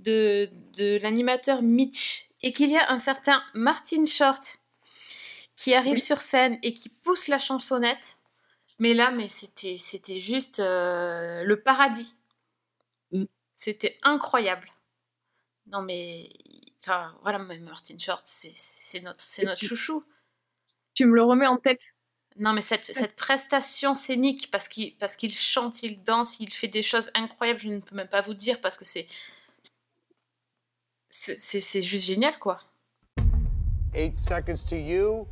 [0.02, 4.58] de, de l'animateur Mitch, et qu'il y a un certain Martin Short
[5.56, 6.00] qui arrive Oui.
[6.00, 8.16] sur scène et qui pousse la chansonnette.
[8.78, 12.14] Mais là, mais c'était, c'était juste euh, le paradis.
[13.12, 13.24] Mm.
[13.54, 14.68] C'était incroyable.
[15.66, 16.30] Non mais,
[16.82, 20.02] enfin voilà, Martin Short, c'est, notre, c'est Et notre tu- chouchou.
[20.94, 21.82] Tu me le remets en tête.
[22.38, 26.66] Non, mais cette, cette prestation scénique, parce qu'il, parce qu'il chante, il danse, il fait
[26.66, 29.06] des choses incroyables, je ne peux même pas vous dire, parce que c'est.
[31.14, 32.58] C'est, c'est, c'est juste génial, quoi.
[33.94, 35.26] Eight seconds to you.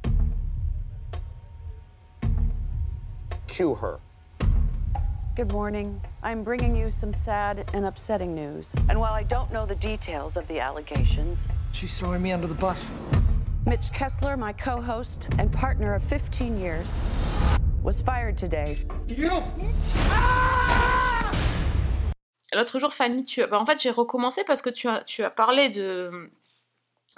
[3.48, 3.98] Cue her.
[5.34, 5.98] Good morning.
[6.22, 8.74] I'm bringing you some sad and upsetting news.
[8.90, 12.54] And while I don't know the details of the allegations, She's throwing me under the
[12.54, 12.86] bus.
[13.64, 17.00] Mitch Kessler, my co host and partner of 15 years,
[17.82, 18.76] was fired today.
[20.10, 20.69] Ah!
[22.54, 25.30] L'autre jour, Fanny, tu bah, en fait, j'ai recommencé parce que tu as, tu as
[25.30, 26.10] parlé de,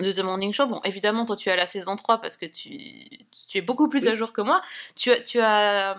[0.00, 0.66] de The Morning Show.
[0.66, 2.70] Bon, évidemment, toi, tu as la saison 3 parce que tu,
[3.48, 4.60] tu es beaucoup plus à jour que moi.
[4.94, 5.96] Tu, as- tu as.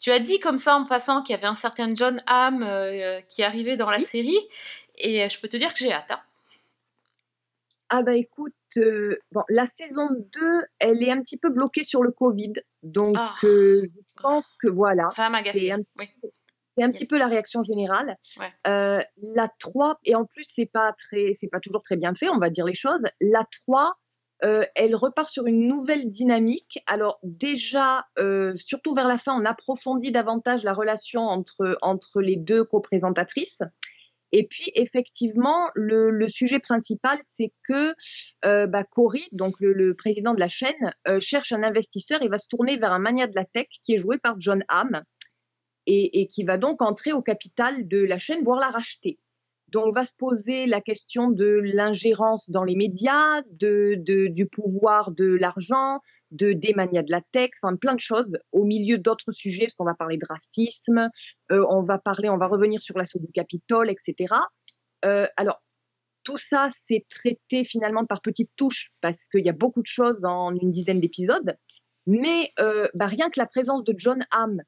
[0.00, 3.20] Tu as dit comme ça en passant qu'il y avait un certain John Hamm euh,
[3.28, 4.04] qui arrivait dans la Oui.
[4.04, 4.38] série,
[4.98, 6.10] et euh, je peux te dire que j'ai hâte.
[6.10, 6.20] hein.
[7.88, 12.02] Ah bah écoute, euh, bon, la saison 2, elle est un petit peu bloquée sur
[12.02, 12.54] le Covid.
[12.82, 13.32] Donc, Ah.
[13.44, 15.70] euh, je pense que voilà, Ça va m'agacer.
[15.70, 16.08] Un- Oui.
[16.76, 18.16] C'est un petit peu la réaction générale.
[18.38, 18.52] Ouais.
[18.66, 22.28] Euh, la 3, et en plus, c'est pas très, c'est pas toujours très bien fait,
[22.28, 23.02] on va dire les choses.
[23.20, 23.96] La 3,
[24.44, 26.82] euh, elle repart sur une nouvelle dynamique.
[26.86, 32.36] Alors déjà, euh, surtout vers la fin, on approfondit davantage la relation entre, entre les
[32.36, 33.62] deux co-présentatrices.
[34.34, 37.94] Et puis, effectivement, le, le sujet principal, c'est que
[38.46, 42.38] euh, bah, Cory, donc le, le président de la chaîne, cherche un investisseur et va
[42.38, 45.02] se tourner vers un mania de la tech qui est joué par John Hamm
[45.86, 49.18] et, qui va donc entrer au capital de la chaîne, voire la racheter.
[49.68, 53.96] Donc, va se poser la question de l'ingérence dans les médias, de,
[54.28, 58.64] du pouvoir de l'argent, de des manias de la tech, enfin plein de choses, au
[58.64, 61.08] milieu d'autres sujets, parce qu'on va parler de racisme,
[61.50, 64.34] euh, on va parler, on va revenir sur l'assaut du Capitole, etc.
[65.04, 65.62] Euh, alors,
[66.22, 70.20] tout ça, c'est traité finalement par petites touches, parce qu'il y a beaucoup de choses
[70.20, 71.56] dans une dizaine d'épisodes.
[72.06, 74.62] Mais euh, bah, rien que la présence de John Hamm,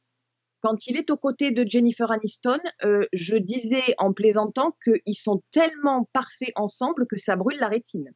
[0.64, 5.42] quand il est aux côtés de Jennifer Aniston, euh, je disais en plaisantant qu'ils sont
[5.50, 8.10] tellement parfaits ensemble que ça brûle la rétine.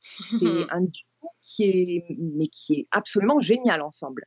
[0.40, 4.24] C'est un duo qui est, mais qui est absolument génial ensemble.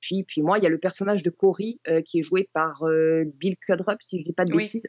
[0.00, 2.84] Puis, puis moi, il y a le personnage de Cory euh, qui est joué par
[2.84, 4.62] euh, Bill Cudrup, si je dis pas de Oui.
[4.64, 4.86] bêtises,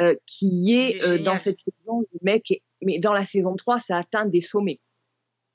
[0.00, 3.96] euh, qui est dans cette saison, le mec, est- mais dans la saison 3, ça
[3.96, 4.80] atteint des sommets.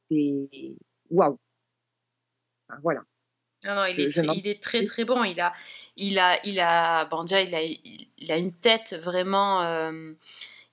[0.09, 0.49] C'est
[1.09, 1.37] waouh.
[2.81, 3.01] Voilà.
[3.65, 5.23] Non, non, il est, il très très bon.
[5.23, 5.51] Il a,
[5.97, 9.61] il a, il a, bon, déjà, il a, il, a une tête vraiment.
[9.63, 10.13] euh,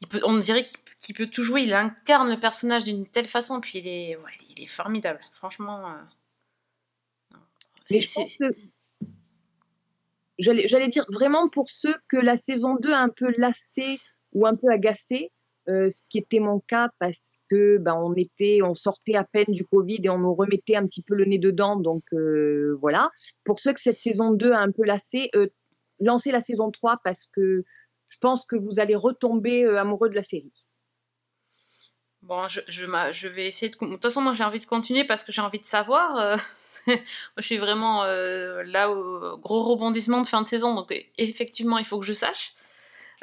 [0.00, 0.64] il peut, on dirait
[1.00, 1.62] qu'il peut tout jouer.
[1.62, 5.20] Il incarne le personnage d'une telle façon, puis il est, ouais, il est formidable.
[5.32, 5.90] Franchement.
[5.90, 7.36] euh.
[7.90, 8.50] Mais C'est- je pense que
[10.38, 13.98] j'allais dire vraiment pour ceux que la saison 2 a un peu lassé
[14.32, 15.32] ou un peu agacé,
[15.68, 19.46] euh, ce qui était mon cas parce que ben, on était, on sortait à peine
[19.48, 23.10] du Covid et on nous remettait un petit peu le nez dedans, donc euh, voilà.
[23.44, 25.48] Pour ceux que cette saison 2 a un peu lassé, euh,
[26.00, 27.64] lancez la saison 3 parce que
[28.08, 30.52] je pense que vous allez retomber euh, amoureux de la série.
[32.22, 33.76] Bon, je, vais essayer de.
[33.76, 36.40] De toute façon, moi, j'ai envie de continuer parce que j'ai envie de savoir.
[36.88, 42.00] je suis vraiment là au gros rebondissement de fin de saison, donc effectivement, il faut
[42.00, 42.56] que je sache.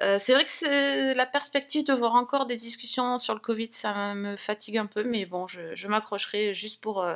[0.01, 3.71] Euh, c'est vrai que c'est la perspective de voir encore des discussions sur le Covid,
[3.71, 7.15] ça me fatigue un peu, mais bon, je, je m'accrocherai juste pour, euh,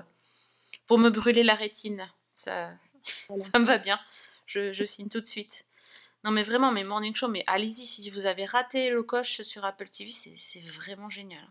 [0.88, 2.08] pour me brûler la rétine.
[2.32, 2.72] Ça,
[3.30, 3.44] Voilà.
[3.44, 4.00] ça me va bien.
[4.46, 5.66] Je, je signe tout de suite.
[6.24, 9.66] Non, mais vraiment, mes morning show, mais allez-y, si vous avez raté le coche sur
[9.66, 11.48] Apple TV, c'est vraiment génial.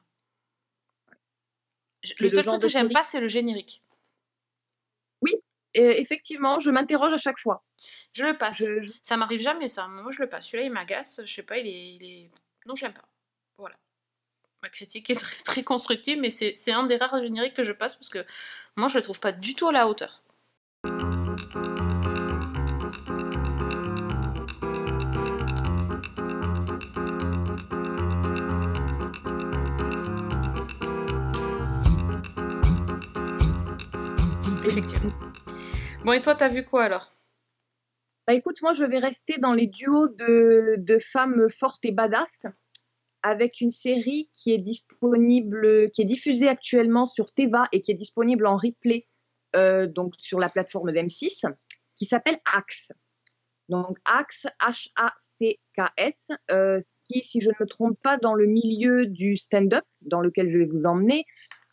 [2.03, 3.83] Je- Le seul truc que j'aime pas, c'est le générique.
[5.79, 7.62] Et effectivement, je m'interroge à chaque fois.
[8.15, 8.59] Je le passe.
[8.59, 9.87] Je- je- Ça m'arrive jamais, ça.
[9.89, 10.47] Moi, je le passe.
[10.47, 11.21] Celui-là, il m'agace.
[11.25, 11.95] Je sais pas, il est.
[11.97, 12.31] il est-
[12.67, 13.05] Non, j'aime pas.
[13.59, 13.77] Voilà.
[14.62, 17.73] Ma critique est très, très constructive, mais c'est c'est un des rares génériques que je
[17.73, 18.25] passe parce que
[18.77, 20.23] moi, je le trouve pas du tout à la hauteur.
[34.65, 35.12] Effectivement.
[36.07, 37.12] Bon, et toi, t'as vu quoi alors?
[38.29, 42.45] Bah écoute, moi je vais rester dans les duos de, de femmes fortes et badass
[43.25, 47.97] avec une série qui est disponible, qui est diffusée actuellement sur Teva et qui est
[47.97, 49.09] disponible en replay
[49.57, 51.53] euh, donc sur la plateforme d'M6
[51.97, 52.92] qui s'appelle Axe.
[53.69, 59.37] Donc Axe, H-A-C-K-S, euh, qui, si je ne me trompe pas, dans le milieu du
[59.37, 61.25] stand-up dans lequel je vais vous emmener,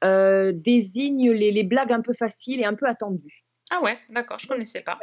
[0.04, 3.43] euh, désigne les, les blagues un peu faciles et un peu attendues.
[3.76, 5.00] Ah ouais, d'accord, je connaissais pas.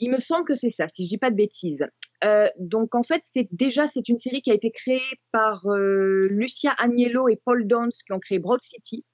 [0.00, 1.86] Il me semble que c'est ça, si je dis pas de bêtises.
[2.24, 6.26] Euh, donc en fait, c'est déjà c'est une série qui a été créée par euh,
[6.28, 9.04] Lucia Agnello et Paul Downs qui ont créé Broad City.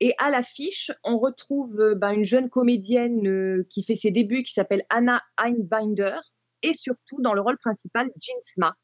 [0.00, 4.54] Et à l'affiche, on retrouve euh, ben, une jeune comédienne qui fait ses débuts, qui
[4.54, 6.18] s'appelle Anna Einbinder,
[6.62, 8.76] et surtout dans le rôle principal, Jean Smart,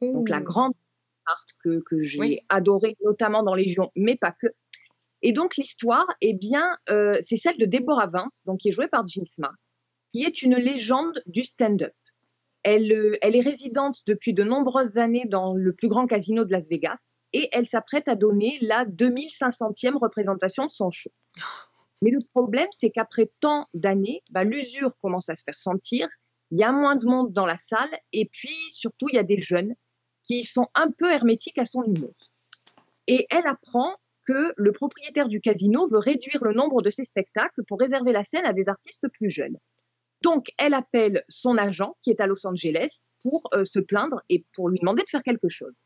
[0.00, 0.74] donc la grande
[1.24, 2.40] Smart que, que j'ai Oui.
[2.48, 4.46] adorée, notamment dans Légion, mais pas que.
[5.22, 8.88] Et donc l'histoire, eh bien, euh, c'est celle de Deborah Vance, donc qui est jouée
[8.88, 9.54] par Jean Smart,
[10.12, 11.94] qui est une légende du stand-up.
[12.64, 16.52] Elle, euh, elle est résidente depuis de nombreuses années dans le plus grand casino de
[16.52, 21.10] Las Vegas et elle s'apprête à donner la 2500e représentation de son show.
[22.02, 26.08] Mais le problème, c'est qu'après tant d'années, bah, l'usure commence à se faire sentir,
[26.50, 29.24] il y a moins de monde dans la salle et puis surtout, il y a
[29.24, 29.74] des jeunes
[30.22, 32.14] qui sont un peu hermétiques à son humour.
[33.06, 37.64] Et elle apprend que le propriétaire du casino veut réduire le nombre de ses spectacles
[37.64, 39.58] pour réserver la scène à des artistes plus jeunes.
[40.22, 44.44] Donc, elle appelle son agent, qui est à Los Angeles, pour euh, se plaindre et
[44.54, 45.80] pour lui demander de faire quelque chose.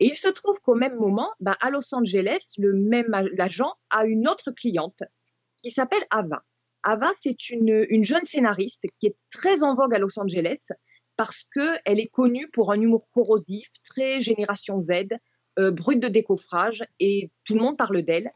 [0.00, 3.72] Et il se trouve qu'au même moment, bah, à Los Angeles, le même a- l'agent
[3.90, 5.02] a une autre cliente
[5.62, 6.42] qui s'appelle Ava.
[6.82, 10.66] Ava, c'est une, une jeune scénariste qui est très en vogue à Los Angeles
[11.16, 14.90] parce qu'elle est connue pour un humour corrosif, très génération Z,
[15.58, 18.30] euh, brute de décoffrage, et tout le monde parle d'elle,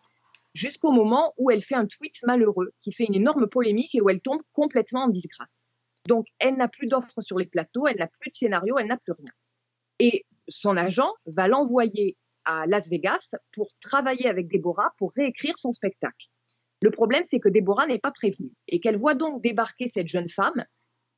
[0.54, 4.08] jusqu'au moment où elle fait un tweet malheureux qui fait une énorme polémique et où
[4.08, 5.64] elle tombe complètement en disgrâce.
[6.06, 8.96] Donc, elle n'a plus d'offres sur les plateaux, elle n'a plus de scénario, elle n'a
[8.96, 9.32] plus rien.
[9.98, 15.72] Et son agent va l'envoyer à Las Vegas pour travailler avec Déborah pour réécrire son
[15.72, 16.26] spectacle.
[16.80, 20.28] Le problème, c'est que Déborah n'est pas prévenue et qu'elle voit donc débarquer cette jeune
[20.28, 20.64] femme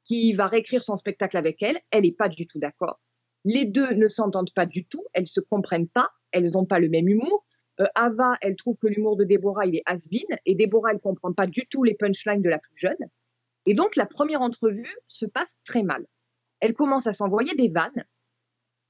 [0.05, 1.79] qui va réécrire son spectacle avec elle.
[1.91, 2.99] Elle n'est pas du tout d'accord.
[3.45, 6.89] Les deux ne s'entendent pas du tout, elles se comprennent pas, elles n'ont pas le
[6.89, 7.47] même humour.
[7.81, 10.07] Euh, Ava, elle trouve que l'humour de Déborah, il est has
[10.45, 13.09] et Déborah, elle comprend pas du tout les punchlines de la plus jeune.
[13.67, 16.07] Et donc, la première entrevue se passe très mal.
[16.61, 18.05] Elle commence à s'envoyer des vannes,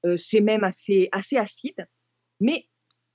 [0.05, 1.87] euh, c'est même assez, assez acide,
[2.41, 2.67] mais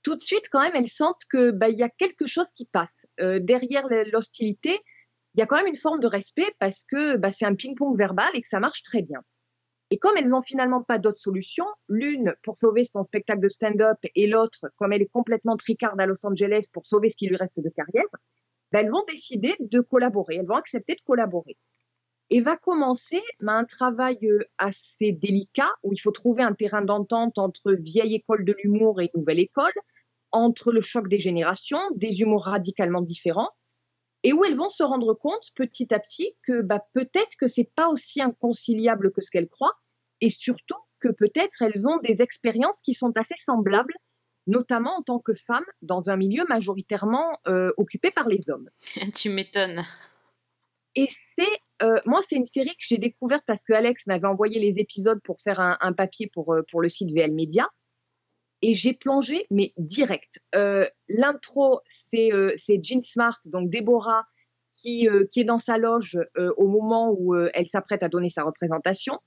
[0.02, 3.06] tout de suite, quand même, elles sentent que bah, y a quelque chose qui passe.
[3.20, 4.78] Euh, derrière l'hostilité,
[5.34, 7.96] il y a quand même une forme de respect parce que bah, c'est un ping-pong
[7.98, 9.20] verbal et que ça marche très bien.
[9.90, 13.98] Et comme elles n'ont finalement pas d'autre solution, l'une pour sauver son spectacle de stand-up
[14.14, 17.36] et l'autre, comme elle est complètement tricarde à Los Angeles pour sauver ce qui lui
[17.36, 18.04] reste de carrière,
[18.72, 21.56] bah, elles vont décider de collaborer, elles vont accepter de collaborer.
[22.30, 26.82] Et va commencer bah, un travail euh, assez délicat où il faut trouver un terrain
[26.82, 29.72] d'entente entre vieille école de l'humour et nouvelle école,
[30.32, 33.50] entre le choc des générations, des humours radicalement différents,
[34.26, 37.70] et où elles vont se rendre compte petit à petit que bah, peut-être que c'est
[37.76, 39.78] pas aussi inconciliable que ce qu'elles croient,
[40.20, 43.94] et surtout que peut-être elles ont des expériences qui sont assez semblables,
[44.48, 48.68] notamment en tant que femmes dans un milieu majoritairement euh, occupé par les hommes.
[49.14, 49.84] tu m'étonnes.
[50.96, 54.58] Et c'est euh, moi, c'est une série que j'ai découverte parce que Alex m'avait envoyé
[54.58, 57.68] les épisodes pour faire un, papier pour, euh, pour le site VL Media.
[58.62, 60.40] Et j'ai plongé, mais direct.
[60.54, 62.30] Euh, l'intro, c'est
[62.82, 64.26] Jean Smart, donc Déborah,
[64.72, 66.18] qui, qui est dans sa loge
[66.56, 69.18] au moment où elle s'apprête à donner sa représentation.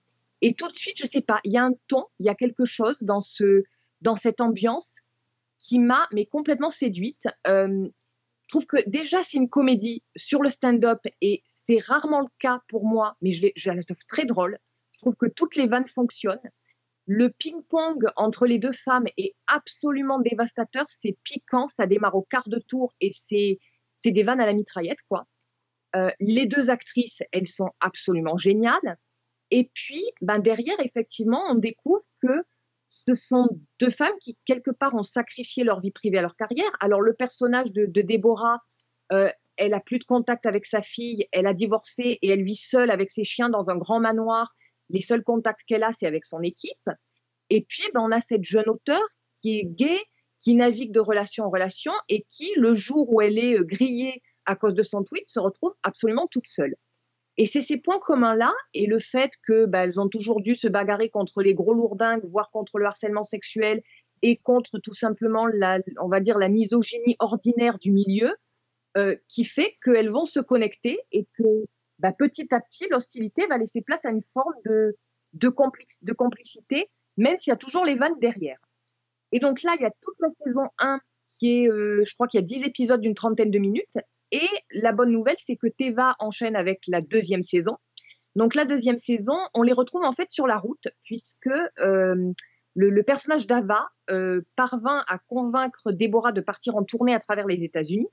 [0.42, 2.36] Et tout de suite, je sais pas, il y a un ton, il y a
[2.36, 3.64] quelque chose dans, ce,
[4.02, 4.98] dans cette ambiance
[5.58, 7.28] qui m'a mais complètement séduite.
[8.50, 12.62] Je trouve que déjà, c'est une comédie sur le stand-up et c'est rarement le cas
[12.68, 14.58] pour moi, mais je, je la trouve très drôle.
[14.92, 16.40] Je trouve que toutes les vannes fonctionnent.
[17.12, 20.86] Le ping-pong entre les deux femmes est absolument dévastateur.
[20.90, 23.58] C'est piquant, ça démarre au quart de tour et c'est,
[24.06, 25.26] des vannes à la mitraillette, quoi.
[25.96, 29.00] Euh, les deux actrices, elles sont absolument géniales.
[29.50, 32.44] Et puis, ben derrière, effectivement, on découvre que
[32.88, 36.70] ce sont deux femmes qui, quelque part, ont sacrifié leur vie privée à leur carrière.
[36.80, 38.60] Alors, le personnage de, Déborah,
[39.14, 42.56] euh, elle a plus de contact avec sa fille, elle a divorcé et elle vit
[42.56, 44.54] seule avec ses chiens dans un grand manoir.
[44.90, 46.90] Les seuls contacts qu'elle a, c'est avec son équipe.
[47.50, 50.00] Et puis, ben, on a cette jeune auteure qui est gay,
[50.40, 54.22] qui navigue de relation en relation et qui, le jour où elle est euh, grillée
[54.46, 56.76] à cause de son tweet, se retrouve absolument toute seule.
[57.38, 61.10] Et c'est ces points communs-là et le fait qu'elles bah, ont toujours dû se bagarrer
[61.10, 63.82] contre les gros lourdingues, voire contre le harcèlement sexuel
[64.22, 68.34] et contre tout simplement la, on va dire, la misogynie ordinaire du milieu,
[68.98, 71.44] euh, qui fait qu'elles vont se connecter et que
[72.00, 77.52] bah, petit à petit, l'hostilité va laisser place à une forme de, complicité, même s'il
[77.52, 78.60] y a toujours les vannes derrière.
[79.32, 82.28] Et donc là, il y a toute la saison 1 qui est, euh, je crois
[82.28, 84.00] qu'il y a 10 épisodes d'une trentaine de minutes,
[84.32, 87.78] et la bonne nouvelle, c'est que Teva enchaîne avec la deuxième saison.
[88.36, 92.32] Donc la deuxième saison, on les retrouve en fait sur la route, puisque euh,
[92.76, 97.64] le, personnage d'Ava euh, parvint à convaincre Déborah de partir en tournée à travers les
[97.64, 98.08] États-Unis.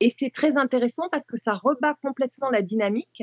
[0.00, 3.22] Et c'est très intéressant parce que ça rebat complètement la dynamique.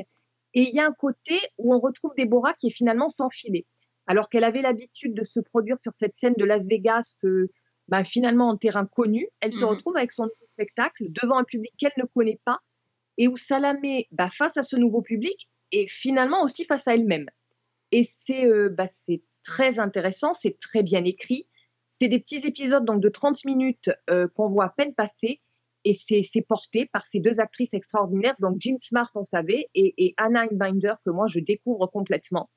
[0.54, 3.66] Et il y a un côté où on retrouve Déborah qui est finalement sans filet.
[4.06, 7.48] Alors qu'elle avait l'habitude de se produire sur cette scène de Las Vegas, que,
[7.88, 11.72] bah, finalement en terrain connu, elle se mmh retrouve avec son spectacle devant un public
[11.78, 12.58] qu'elle ne connaît pas
[13.18, 16.88] et où ça la met bah, face à ce nouveau public et finalement aussi face
[16.88, 17.28] à elle-même.
[17.90, 18.86] Et c'est euh, bah,
[19.42, 21.48] très intéressant, c'est très bien écrit.
[21.86, 25.40] C'est des petits épisodes donc de 30 minutes euh, qu'on voit à peine passer
[25.84, 30.14] et c'est porté par ces deux actrices extraordinaires, donc Jean Smart, on savait, et, et
[30.16, 32.50] Anna Binder, que moi je découvre complètement.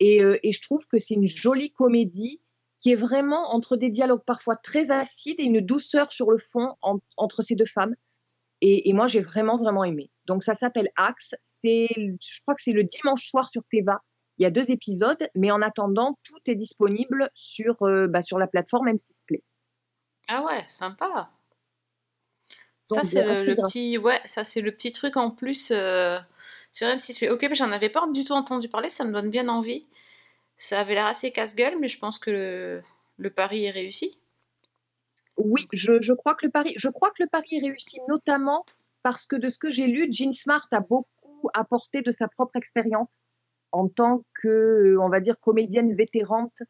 [0.00, 2.40] Et, euh, et je trouve que c'est une jolie comédie
[2.78, 6.76] qui est vraiment entre des dialogues parfois très acides et une douceur sur le fond
[7.16, 7.94] entre ces deux femmes.
[8.60, 10.10] Et, moi, j'ai vraiment, vraiment aimé.
[10.26, 11.32] Donc, ça s'appelle Axe.
[11.62, 14.02] Je crois que c'est le dimanche soir sur Teva.
[14.36, 18.38] Il y a deux épisodes, mais en attendant, tout est disponible sur, euh, bah, sur
[18.38, 19.42] la plateforme M6 Play.
[20.28, 21.30] Ah ouais, sympa.
[22.88, 26.18] Ça, c'est le, petit, ouais, ça, c'est le petit truc en plus euh,
[26.72, 27.28] sur M6 Play.
[27.28, 29.86] Ok, mais j'en avais pas du tout entendu parler, ça me donne bien envie.
[30.56, 32.82] Ça avait l'air assez casse-gueule, mais je pense que
[33.18, 34.18] le, pari est réussi.
[35.36, 38.64] Oui, je, crois que le pari, je crois que le pari est réussi, notamment
[39.02, 42.56] parce que de ce que j'ai lu, Jean Smart a beaucoup apporté de sa propre
[42.56, 43.10] expérience
[43.70, 46.62] en tant que, on va dire, comédienne vétérante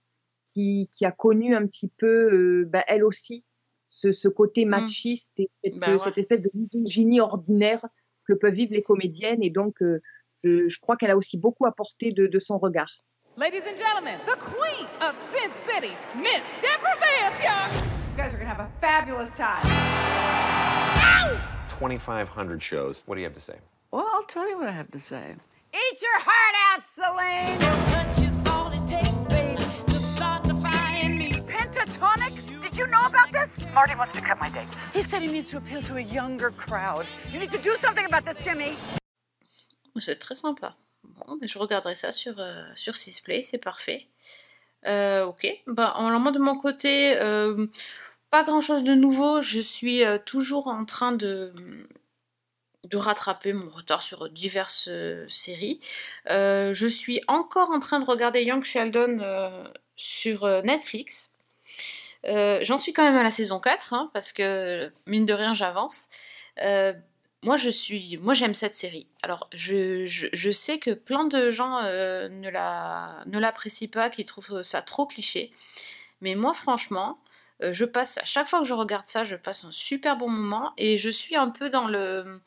[0.47, 3.45] qui, qui a connu un petit peu, euh, bah, elle aussi,
[3.89, 4.69] ce, ce côté Mm.
[4.69, 5.99] machiste et cette, Bah ouais.
[5.99, 7.85] cette espèce de misogynie ordinaire
[8.27, 9.43] que peuvent vivre les comédiennes.
[9.43, 10.01] Et donc, euh,
[10.45, 12.91] je, je crois qu'elle a aussi beaucoup apporté de, de son regard.
[13.37, 17.71] Ladies and gentlemen, the queen of Sin City, Miss Deborah Vance, y'all.
[18.17, 19.63] You guys are gonna have a fabulous time.
[21.69, 23.03] 2,500 shows.
[23.07, 23.55] What do you have to say?
[23.93, 25.37] Well, I'll tell you what I have to say.
[25.73, 28.38] Eat your heart out, Celine.
[32.79, 33.67] You know about this?
[33.75, 34.77] Marty wants to cut my dates.
[34.95, 37.07] He said he needs to appeal to a younger crowd.
[37.33, 38.77] You need to do something about this, Jimmy.
[39.99, 40.77] C'est très sympa.
[41.03, 44.07] Bon, mais je regarderai ça sur, euh, sur Sisplay, c'est parfait.
[44.87, 47.67] Euh, ok, bah, alors moi de mon côté, euh,
[48.31, 49.43] pas grand chose de nouveau.
[49.43, 51.53] Je suis euh, toujours en train de,
[52.85, 55.81] de rattraper mon retard sur diverses euh, séries.
[56.31, 59.65] Euh, je suis encore en train de regarder Young Sheldon euh,
[59.97, 61.35] sur euh, Netflix.
[62.27, 65.55] Euh, J'en suis quand même à la saison 4, hein, parce que mine de rien
[65.55, 66.09] j'avance.
[66.63, 66.93] Euh,
[67.45, 69.07] moi je suis, moi j'aime cette série.
[69.23, 74.63] Alors je, sais que plein de gens euh, ne la ne l'apprécient pas, qui trouvent
[74.63, 75.53] ça trop cliché.
[76.21, 77.19] Mais moi franchement,
[77.61, 80.73] je passe à chaque fois que je regarde ça, je passe un super bon moment
[80.77, 82.41] et je suis un peu dans le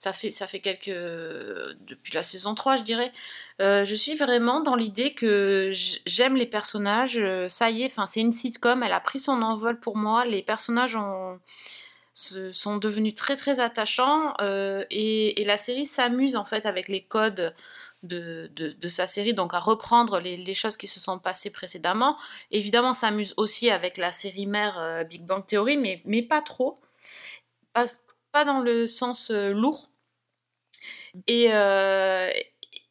[0.00, 3.12] ça fait ça fait quelques depuis la saison 3, je dirais.
[3.60, 5.70] Euh, je suis vraiment dans l'idée que
[6.06, 9.78] j'aime les personnages, euh, ça y est, c'est une sitcom, elle a pris son envol
[9.78, 10.96] pour moi, les personnages
[12.14, 17.54] sont devenus très très attachants euh, et, la série s'amuse en fait avec les codes
[18.02, 22.16] de, de, sa série, donc à reprendre les, choses qui se sont passées précédemment.
[22.50, 26.76] Évidemment, s'amuse aussi avec la série mère euh, Big Bang Theory, mais, mais pas trop.
[27.74, 29.89] Pas, dans le sens euh, lourd.
[31.26, 32.30] Et, euh,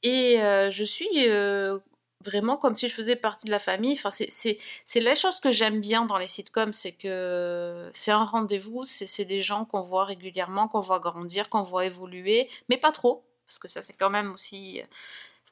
[0.04, 1.80] et euh, je suis euh,
[2.26, 3.94] vraiment comme si je faisais partie de la famille.
[3.94, 8.84] Enfin, c'est- la chose que j'aime bien dans les sitcoms, c'est que c'est un rendez-vous,
[8.86, 13.24] c'est des gens qu'on voit régulièrement, qu'on voit grandir, qu'on voit évoluer, mais pas trop,
[13.48, 14.82] parce que ça c'est quand même aussi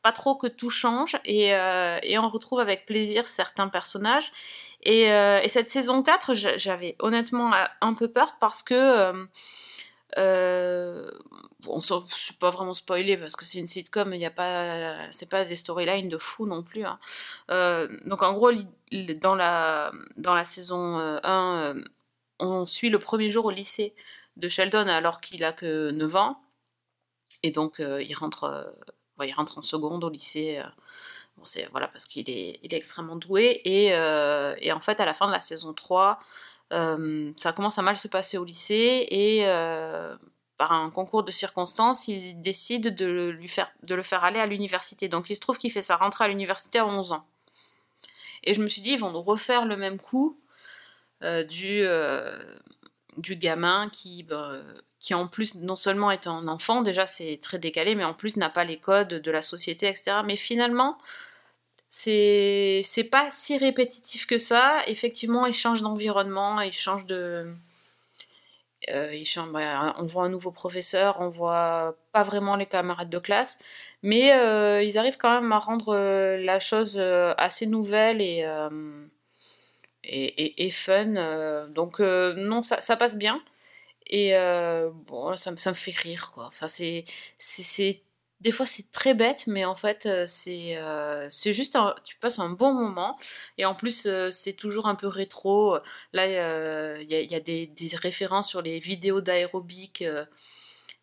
[0.03, 1.47] pas trop que tout change et,
[2.03, 4.32] et on retrouve avec plaisir certains personnages.
[4.84, 7.51] Et, et cette saison 4, j'a- j'avais honnêtement
[7.82, 9.28] un peu peur parce que
[10.18, 11.10] euh,
[11.66, 15.55] je suis pas vraiment spoilé parce que c'est une sitcom, il y a pas, des
[15.55, 16.86] storylines de fou non plus.
[16.86, 16.99] hein.
[17.51, 18.51] Euh, donc en gros,
[18.91, 21.84] dans la dans la saison euh, 1, euh,
[22.39, 23.93] on suit le premier jour au lycée
[24.38, 26.41] de Sheldon alors qu'il a que 9 ans
[27.43, 30.60] et donc euh, il rentre euh, il rentre en seconde au lycée.
[30.60, 30.70] euh,
[31.38, 35.05] bon, voilà parce qu'il est il est extrêmement doué et, euh, et en fait à
[35.05, 36.24] la fin de la saison 3 euh,
[36.72, 40.15] ça commence à mal se passer au lycée et euh,
[40.57, 44.39] par un concours de circonstances, il décide de, le- lui faire, de le faire aller
[44.39, 45.07] à l'université.
[45.07, 47.26] Donc il se trouve qu'il fait sa rentrée à l'université à 11 ans.
[48.43, 50.39] Et je me suis dit, ils vont nous refaire le même coup
[51.24, 52.38] euh, du, euh,
[53.18, 54.59] du gamin qui, bah,
[54.99, 58.36] qui en plus non seulement est un enfant, déjà c'est très décalé, mais en plus
[58.38, 60.18] n'a pas les codes de la société, etc.
[60.26, 60.97] Mais finalement,
[61.89, 64.81] c'est pas si répétitif que ça.
[64.88, 67.53] Effectivement, il change d'environnement, il change de.
[68.89, 73.09] euh, il change, bah, on voit un nouveau professeur, on voit pas vraiment les camarades
[73.09, 73.57] de classe,
[74.03, 76.99] mais euh, ils arrivent quand même à rendre euh, la chose
[77.38, 78.45] assez nouvelle et,
[80.03, 81.67] et, et- fun.
[81.69, 83.41] donc, non, ça, passe bien.
[84.07, 84.33] Et
[85.07, 86.45] bon, ça, ça me fait rire, quoi.
[86.47, 87.05] Enfin, c'est-
[88.41, 92.15] des fois, c'est très bête, mais en fait, euh, c'est, euh, c'est juste, un- tu
[92.17, 93.17] passes un bon moment.
[93.57, 95.77] Et en plus, euh, c'est toujours un peu rétro.
[96.13, 96.27] Là,
[97.01, 100.03] il y a, des, références sur les vidéos d'aérobic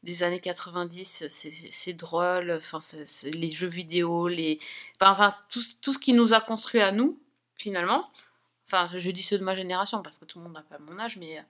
[0.04, 1.24] des années 90.
[1.28, 2.52] C'est, drôle.
[2.52, 2.78] Enfin,
[3.24, 4.58] les jeux vidéo, les,
[5.00, 7.18] enfin, tout, tout ce qui nous a construit à nous,
[7.56, 8.10] finalement.
[8.66, 10.98] Enfin, je dis ceux de ma génération parce que tout le monde n'a pas mon
[10.98, 11.42] âge, mais euh,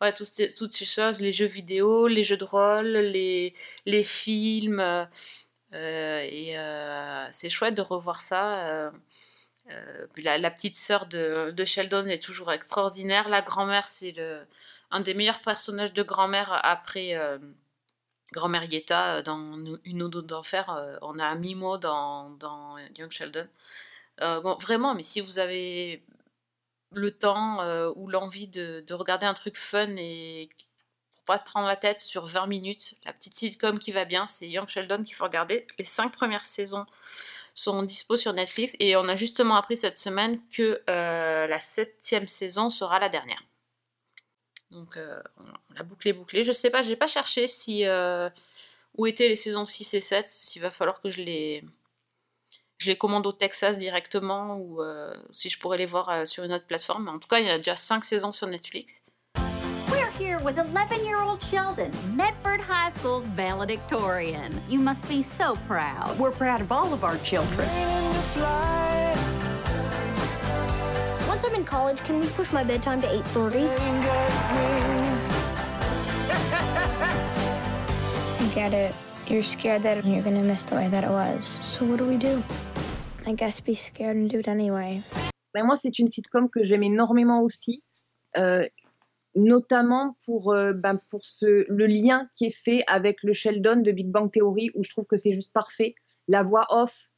[0.00, 0.24] ouais, tout
[0.56, 3.54] toutes ces choses, les jeux vidéo, les jeux de rôle, les,
[3.86, 5.06] les films, euh,
[5.72, 8.68] et euh, c'est chouette de revoir ça.
[8.68, 8.90] euh,
[10.16, 13.28] la, la petite sœur de, de Sheldon est toujours extraordinaire.
[13.28, 14.14] La grand-mère, c'est
[14.90, 17.16] un des meilleurs personnages de grand-mère après
[18.32, 19.38] grand-mère Yetta dans
[19.84, 20.98] Une eau d'enfer.
[21.02, 23.46] on a Mimo dans, dans Young Sheldon.
[24.18, 26.02] Bon, vraiment, mais si vous avez
[26.92, 30.48] le temps euh, ou l'envie de, de regarder un truc fun et
[31.12, 34.26] pour pas te prendre la tête sur 20 minutes, la petite sitcom qui va bien,
[34.26, 35.62] c'est Young Sheldon qu'il faut regarder.
[35.78, 36.86] Les cinq premières saisons
[37.54, 42.26] sont dispo sur Netflix et on a justement appris cette semaine que euh, la septième
[42.26, 43.42] saison sera la dernière.
[44.70, 46.42] Donc euh, on a bouclé bouclé.
[46.42, 47.84] Je sais pas, j'ai pas cherché si
[48.96, 51.64] où étaient les saisons 6 et 7, s'il va falloir que je les
[52.80, 56.44] je les commande au Texas directement ou euh, si je pourrais les voir euh, sur
[56.44, 57.04] une autre plateforme.
[57.04, 59.02] Mais en tout cas, il y a déjà 5 saisons sur Netflix.
[59.90, 64.50] We're here with 11 year old Sheldon, Medford High School's valedictorian.
[64.68, 66.18] You must be so proud.
[66.18, 67.68] We're proud of all of our children.
[71.28, 73.68] Once I'm in college, can we push my bedtime to 8:30?
[78.40, 78.94] I get it.
[79.26, 81.60] You're scared that you're gonna miss the way that it was.
[81.62, 82.42] So what do we do?
[83.30, 85.00] I guess be scared and do it anyway.
[85.54, 87.82] Ben, moi, c'est une sitcom que j'aime énormément aussi,
[88.36, 88.66] euh,
[89.34, 93.92] notamment pour, euh, ben, pour ce, le lien qui est fait avec le Sheldon de
[93.92, 95.94] Big Bang Theory, où je trouve que c'est juste parfait.
[96.28, 97.08] La voix off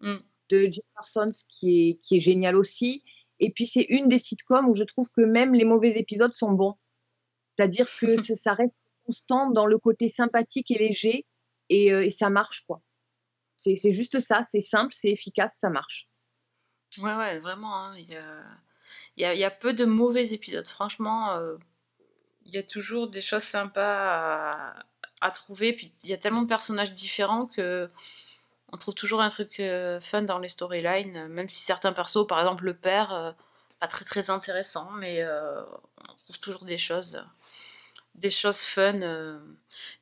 [0.00, 0.18] Mm.
[0.50, 3.02] de Jim Parsons, qui est, qui est géniale aussi.
[3.40, 6.52] Et puis, c'est une des sitcoms où je trouve que même les mauvais épisodes sont
[6.52, 6.74] bons.
[7.56, 8.74] C'est-à-dire que ça- ça reste
[9.04, 11.26] constant dans le côté sympathique et léger,
[11.68, 12.80] et, euh, et ça marche, quoi.
[13.58, 16.08] C'est juste ça, c'est simple, c'est efficace, ça marche.
[16.96, 17.74] Ouais, ouais, vraiment.
[17.76, 18.08] hein, Il
[19.16, 20.66] y, a, y, a, peu de mauvais épisodes.
[20.66, 21.56] Franchement, euh,
[22.44, 24.74] il y a toujours des choses sympas
[25.20, 25.72] à, trouver.
[25.72, 27.90] Puis il y a tellement de personnages différents que
[28.72, 31.26] on trouve toujours un truc euh, fun dans les storylines.
[31.28, 33.32] Même si certains persos, par exemple le père, euh,
[33.80, 37.22] pas très très intéressant, mais on trouve toujours des choses.
[38.18, 39.00] Des choses fun.
[39.02, 39.38] euh.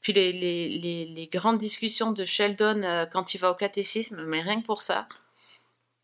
[0.01, 4.41] Puis les, les, les, grandes discussions de Sheldon euh, quand il va au catéchisme, mais
[4.41, 5.07] rien que pour ça,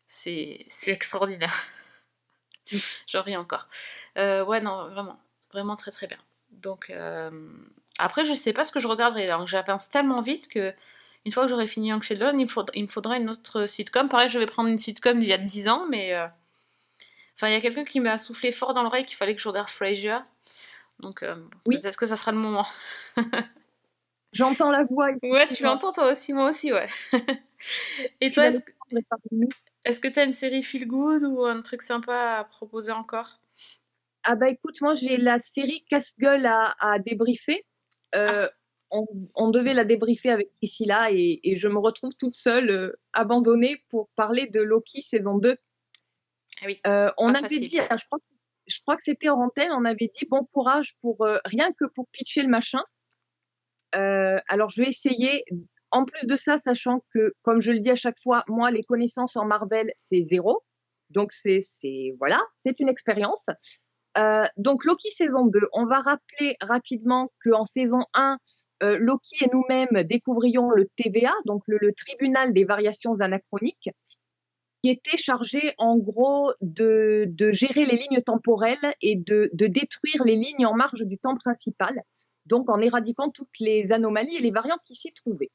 [0.07, 1.65] c'est extraordinaire.
[3.07, 3.67] J'en ris encore.
[4.17, 5.19] Euh, ouais, non, vraiment.
[5.51, 6.17] Vraiment très très bien.
[6.49, 6.91] Donc,
[7.99, 9.27] après, je sais pas ce que je regarderai.
[9.29, 10.73] Alors, j'avance tellement vite que
[11.25, 14.09] une fois que j'aurai fini Young Sheldon, il, me faudra une autre sitcom.
[14.09, 16.15] Pareil, je vais prendre une sitcom d'il y a 10 ans, mais.
[17.35, 19.47] Enfin, il y a quelqu'un qui m'a soufflé fort dans l'oreille qu'il fallait que je
[19.47, 20.17] regarde Frasier.
[20.99, 21.35] Donc, euh,
[21.67, 21.75] Oui.
[21.83, 22.65] est-ce que ça sera le moment
[24.33, 25.09] J'entends la voix.
[25.21, 26.87] Ouais, tu l'entends toi aussi, moi aussi, ouais.
[28.21, 28.71] Et toi, est-ce que
[29.85, 33.39] est-ce que tu as une série feel good ou un truc sympa à proposer encore?
[34.23, 37.65] Ah bah écoute, moi j'ai la série Casse-gueule à, à débriefer.
[38.15, 38.47] Euh,
[38.91, 42.99] on, on devait la débriefer avec Priscilla et, et je me retrouve toute seule, euh,
[43.11, 45.57] abandonnée pour parler de Loki saison 2.
[46.61, 47.67] Ah oui, Euh, on avait facile.
[47.67, 48.32] dit, alors, je crois, que-
[48.67, 51.85] je crois que c'était en antenne, on avait dit bon courage pour euh, rien que
[51.95, 52.81] pour pitcher le machin.
[53.95, 55.43] Euh, alors je vais essayer.
[55.91, 58.83] En plus de ça, sachant que, comme je le dis à chaque fois, moi les
[58.83, 60.63] connaissances en Marvel c'est zéro.
[61.09, 61.61] Donc c'est
[62.17, 63.45] voilà, c'est une expérience.
[64.17, 68.37] Euh, donc Loki saison 2, on va rappeler rapidement qu'en saison 1,
[68.83, 73.89] euh, Loki et nous-mêmes découvrions le TVA, donc le tribunal des variations anachroniques,
[74.83, 80.35] qui était chargé en gros de, gérer les lignes temporelles et de, de détruire les
[80.35, 82.01] lignes en marge du temps principal,
[82.45, 85.51] donc en éradiquant toutes les anomalies et les variantes qui s'y trouvaient.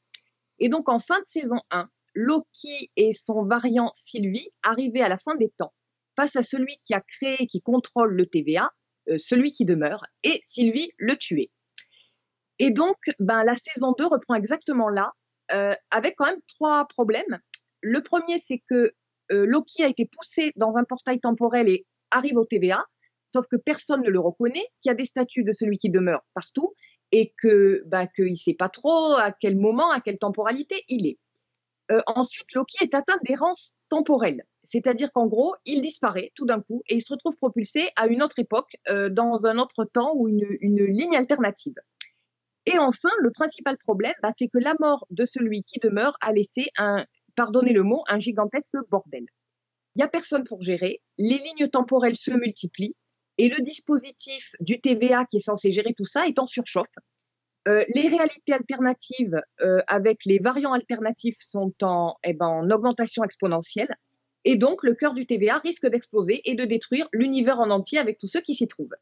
[0.57, 5.17] Et donc en fin de saison 1, Loki et son variant Sylvie arrivaient à la
[5.17, 5.73] fin des temps
[6.15, 8.71] face à celui qui a créé et qui contrôle le TVA,
[9.09, 11.51] euh, celui qui demeure, et Sylvie le tuait.
[12.57, 15.13] Et donc, ben, la saison 2 reprend exactement là,
[15.53, 17.39] euh, avec quand même trois problèmes.
[17.81, 18.93] Le premier, c'est que
[19.31, 22.83] euh, Loki a été poussé dans un portail temporel et arrive au TVA,
[23.27, 26.23] sauf que personne ne le reconnaît, qu'il y a des statuts de celui qui demeure
[26.33, 26.73] partout,
[27.11, 31.07] et que ben, qu'il ne sait pas trop à quel moment, à quelle temporalité il
[31.07, 31.17] est.
[31.91, 36.83] Euh, ensuite, Loki est atteint d'errance temporelle, c'est-à-dire qu'en gros, il disparaît tout d'un coup
[36.87, 40.27] et il se retrouve propulsé à une autre époque, euh, dans un autre temps ou
[40.27, 41.73] une, une ligne alternative.
[42.67, 46.31] Et enfin, le principal problème, bah, c'est que la mort de celui qui demeure a
[46.31, 47.03] laissé un,
[47.39, 49.23] pardonnez le mot, un gigantesque bordel.
[49.95, 52.97] Il n'y a personne pour gérer, les lignes temporelles se multiplient
[53.37, 56.97] et le dispositif du TVA qui est censé gérer tout ça est en surchauffe.
[57.69, 63.23] Euh, les réalités alternatives euh, avec les variants alternatifs sont en, eh ben, en augmentation
[63.23, 63.95] exponentielle.
[64.43, 68.17] Et donc, le cœur du TVA risque d'exploser et de détruire l'univers en entier avec
[68.17, 68.95] tous ceux qui s'y trouvent.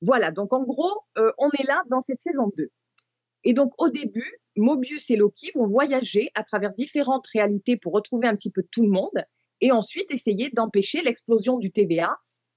[0.00, 2.70] Voilà, donc en gros, euh, on est là dans cette saison 2.
[3.44, 8.26] Et donc, au début, Mobius et Loki vont voyager à travers différentes réalités pour retrouver
[8.26, 9.24] un petit peu tout le monde
[9.60, 12.16] et ensuite essayer d'empêcher l'explosion du TVA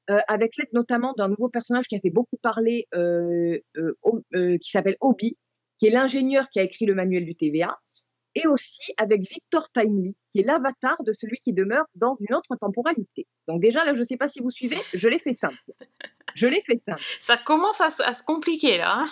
[0.10, 4.70] euh, avec l'aide notamment d'un nouveau personnage qui a fait beaucoup parler, euh, euh, qui
[4.70, 5.38] s'appelle Obi,
[5.78, 7.78] qui est l'ingénieur qui a écrit le manuel du TVA,
[8.36, 12.56] et aussi avec Victor Timely, qui est l'avatar de celui qui demeure dans une autre
[12.60, 13.28] temporalité.
[13.48, 15.56] Donc déjà, là, je ne sais pas si vous suivez, je l'ai fait simple.
[16.36, 17.02] Je l'ai fait simple.
[17.22, 19.02] Ça commence à, se- à se compliquer là.
[19.02, 19.08] hein.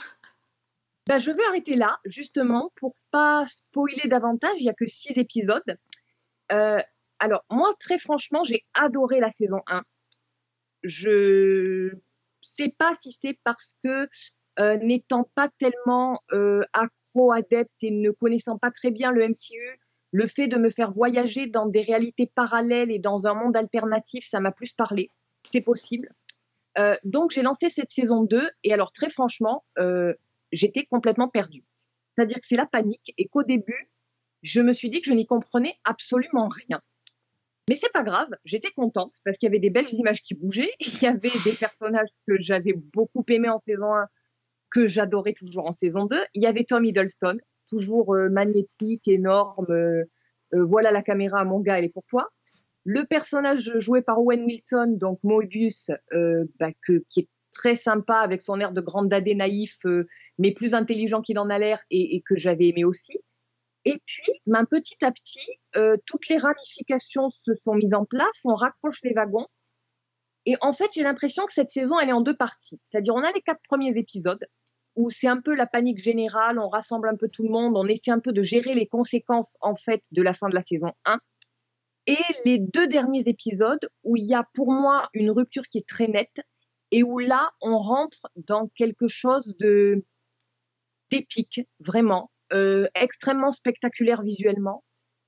[1.07, 4.53] Ben, je vais arrêter là, justement, pour pas spoiler davantage.
[4.59, 5.77] Il n'y a que six épisodes.
[6.51, 6.79] Euh,
[7.19, 9.83] alors, moi, très franchement, j'ai adoré la saison 1.
[10.83, 11.91] Je
[12.39, 14.07] sais pas si c'est parce que,
[14.59, 19.79] euh, n'étant pas tellement euh, accro, adepte et ne connaissant pas très bien le MCU,
[20.13, 24.25] Le fait de me faire voyager dans des réalités parallèles et dans un monde alternatif,
[24.25, 25.09] ça m'a plus parlé.
[25.49, 26.09] C'est possible.
[27.05, 29.63] Donc j'ai lancé cette saison 2 et alors très franchement,
[30.51, 31.63] j'étais complètement perdue.
[32.15, 33.89] C'est-à-dire que c'est la panique et qu'au début,
[34.41, 36.81] je me suis dit que je n'y comprenais absolument rien.
[37.69, 40.73] Mais c'est pas grave, j'étais contente parce qu'il y avait des belles images qui bougeaient,
[40.79, 44.07] il y avait des personnages que j'avais beaucoup aimés en saison 1,
[44.71, 46.19] que j'adorais toujours en saison 2.
[46.33, 47.37] Il y avait Tom Hiddleston,
[47.69, 49.67] toujours euh, magnétique, énorme.
[49.69, 50.03] euh,
[50.53, 52.29] euh, voilà la caméra, mon gars, elle est pour toi.
[52.83, 55.91] Le personnage joué par Owen Wilson, donc Mobius,
[56.59, 60.73] bah, qui est très sympa avec son air de grande dadé naïf, euh, mais plus
[60.73, 63.19] intelligent qu'il en a l'air et, et que j'avais aimé aussi.
[63.85, 68.35] Et puis, ben, petit à petit, euh, toutes les ramifications se sont mises en place,
[68.43, 69.47] on raccroche les wagons.
[70.45, 72.79] Et en fait, j'ai l'impression que cette saison, elle est en deux parties.
[72.83, 74.45] C'est-à-dire, on a les quatre premiers épisodes
[74.95, 77.87] où c'est un peu la panique générale, on rassemble un peu tout le monde, on
[77.87, 80.91] essaie un peu de gérer les conséquences, en fait, de la fin de la saison
[81.05, 81.19] 1.
[82.07, 85.87] Et les deux derniers épisodes où il y a pour moi une rupture qui est
[85.87, 86.41] très nette
[86.91, 90.03] et où là, on rentre dans quelque chose de
[91.09, 94.83] d'épique, vraiment, euh, extrêmement spectaculaire visuellement.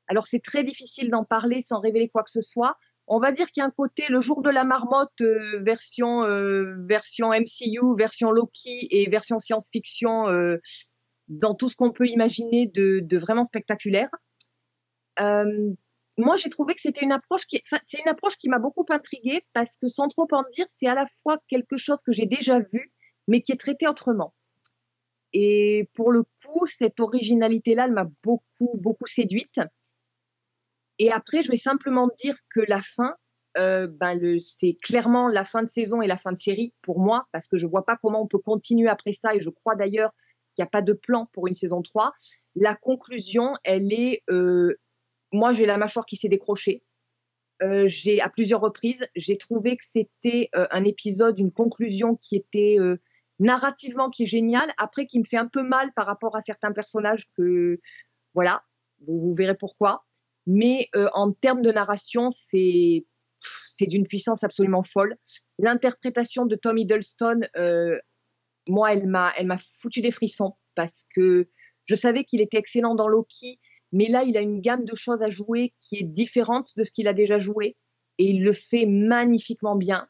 [0.08, 2.78] Alors c'est très difficile d'en parler sans révéler quoi que ce soit.
[3.08, 6.24] On va dire qu'il y a un côté le jour de la marmotte euh, version
[6.24, 10.28] euh, version MCU, version Loki et version science-fiction
[11.28, 14.10] dans tout ce qu'on peut imaginer de vraiment spectaculaire.
[16.18, 19.46] Moi, j'ai trouvé que c'était une approche qui, c'est une approche qui m'a beaucoup intriguée
[19.54, 22.60] parce que sans trop en dire, c'est à la fois quelque chose que j'ai déjà
[22.60, 22.92] vu,
[23.28, 24.34] mais qui est traité autrement.
[25.34, 29.56] Et pour le coup, cette originalité-là, elle m'a beaucoup, beaucoup séduite.
[31.00, 33.16] Et après, je vais simplement dire que la fin,
[33.58, 37.26] euh, ben c'est clairement la fin de saison et la fin de série pour moi,
[37.32, 40.12] parce que je vois pas comment on peut continuer après ça, et je crois d'ailleurs
[40.54, 42.14] qu'il n'y a pas de plan pour une saison 3.
[42.56, 44.76] La conclusion, elle est, euh,
[45.34, 46.84] moi j'ai la mâchoire qui s'est décrochée.
[47.62, 52.36] Euh, j'ai à plusieurs reprises, j'ai trouvé que c'était euh, un épisode, une conclusion qui
[52.36, 52.98] était euh,
[53.40, 56.72] narrativement qui est géniale, après qui me fait un peu mal par rapport à certains
[56.72, 57.80] personnages que
[58.34, 58.64] voilà,
[59.06, 60.06] vous, vous verrez pourquoi.
[60.46, 63.06] Mais en termes de narration, c'est
[63.40, 65.16] c'est d'une puissance absolument folle.
[65.58, 67.40] L'interprétation de Tom Hiddleston,
[68.68, 71.48] moi, elle m'a elle m'a foutu des frissons parce que
[71.86, 73.60] je savais qu'il était excellent dans Loki,
[73.94, 76.92] mais là, il a une gamme de choses à jouer qui est différente de ce
[76.92, 77.78] qu'il a déjà joué
[78.18, 80.08] et il le fait magnifiquement bien.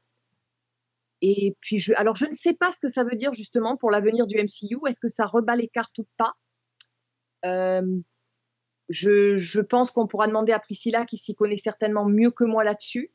[1.21, 3.91] Et puis, je, alors, je ne sais pas ce que ça veut dire justement pour
[3.91, 4.77] l'avenir du MCU.
[4.87, 6.33] Est-ce que ça rebat les cartes ou pas?
[7.45, 7.99] Euh,
[8.89, 12.63] je, je pense qu'on pourra demander à Priscilla, qui s'y connaît certainement mieux que moi
[12.63, 13.11] là-dessus.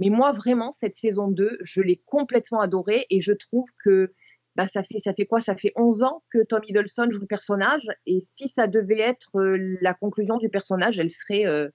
[0.00, 4.12] Mais moi, vraiment, cette saison 2, je l'ai complètement adorée et je trouve que
[4.58, 5.40] bah, ça, fait, ça fait quoi?
[5.40, 7.86] Ça fait 11 ans que Tom Hiddleston joue le personnage.
[8.06, 11.68] Et si ça devait être euh, la conclusion du personnage, elle serait, euh,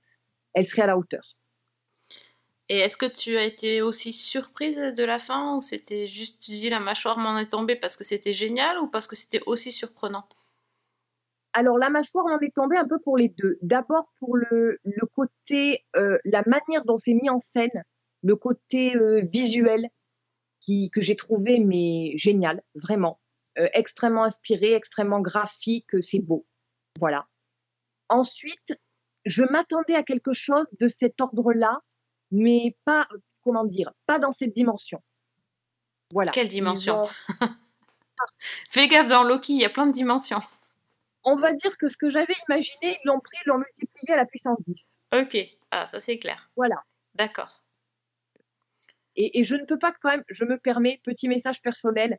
[0.54, 1.24] elle serait à la hauteur.
[2.68, 6.52] Et est-ce que tu as été aussi surprise de la fin ou c'était juste, tu
[6.52, 9.72] dis, la mâchoire m'en est tombée parce que c'était génial ou parce que c'était aussi
[9.72, 10.28] surprenant?
[11.54, 13.60] Alors, la mâchoire en est tombée un peu pour les deux.
[13.62, 17.86] D'abord pour le, le côté, euh, la manière dont c'est mis en scène,
[18.24, 19.88] le côté euh, visuel
[20.64, 23.20] qui, que j'ai trouvé mais génial, vraiment.
[23.60, 26.46] Euh, extrêmement inspiré, extrêmement graphique, c'est beau.
[27.00, 27.28] Voilà.
[28.10, 28.74] Ensuite,
[29.26, 31.80] je m'attendais à quelque chose de cet ordre-là,
[32.32, 33.08] mais pas,
[33.42, 35.02] comment dire, pas dans cette dimension.
[36.12, 36.32] Voilà.
[36.32, 37.10] Quelle dimension ont-
[38.70, 40.40] Fais gaffe dans Loki, il y a plein de dimensions.
[41.24, 44.18] On va dire que ce que j'avais imaginé, ils l'ont pris, ils l'ont multiplié à
[44.18, 44.90] la puissance 10.
[45.16, 45.38] Ok,
[45.72, 46.50] ah, ça c'est clair.
[46.56, 46.84] Voilà.
[47.16, 47.63] D'accord.
[49.16, 52.18] Et, et je ne peux pas quand même, je me permets, petit message personnel,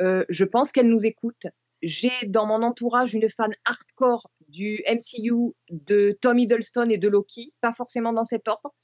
[0.00, 1.46] euh, je pense qu'elle nous écoute.
[1.82, 7.52] J'ai dans mon entourage une fan hardcore du MCU, de Tom Hiddleston et de Loki,
[7.60, 8.74] pas forcément dans cet ordre.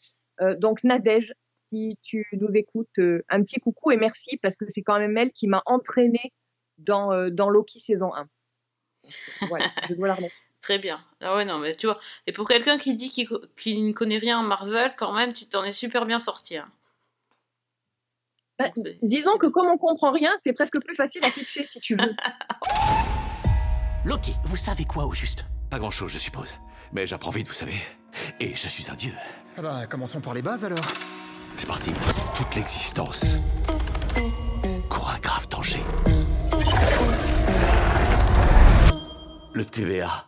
[0.41, 1.33] Euh, donc Nadège,
[1.63, 5.17] si tu nous écoutes, euh, un petit coucou et merci parce que c'est quand même
[5.17, 6.33] elle qui m'a entraînée
[6.79, 8.29] dans, dans Loki saison 1.
[9.49, 10.35] Voilà, je dois la remettre.
[10.61, 11.01] Très bien.
[11.21, 14.39] Ah ouais, non, mais tu vois, et pour quelqu'un qui dit qu'il ne connaît rien
[14.39, 16.59] en Marvel, quand même, tu t'en es super bien sorti.
[16.59, 16.67] hein.
[18.61, 18.69] Bah,
[19.03, 22.15] disons que comme on comprend rien, c'est presque plus facile à pitcher si tu veux.
[24.05, 25.47] Loki, vous savez quoi au juste?
[25.71, 26.55] Pas grand-chose, je suppose.
[26.93, 27.77] Mais j'apprends vite, vous savez.
[28.39, 29.13] Et je suis un dieu.
[29.57, 30.85] Ah bah, commençons par les bases alors.
[31.57, 31.91] C'est parti.
[32.37, 33.39] Toute l'existence
[34.91, 35.81] court un grave danger.
[39.55, 40.27] Le TVA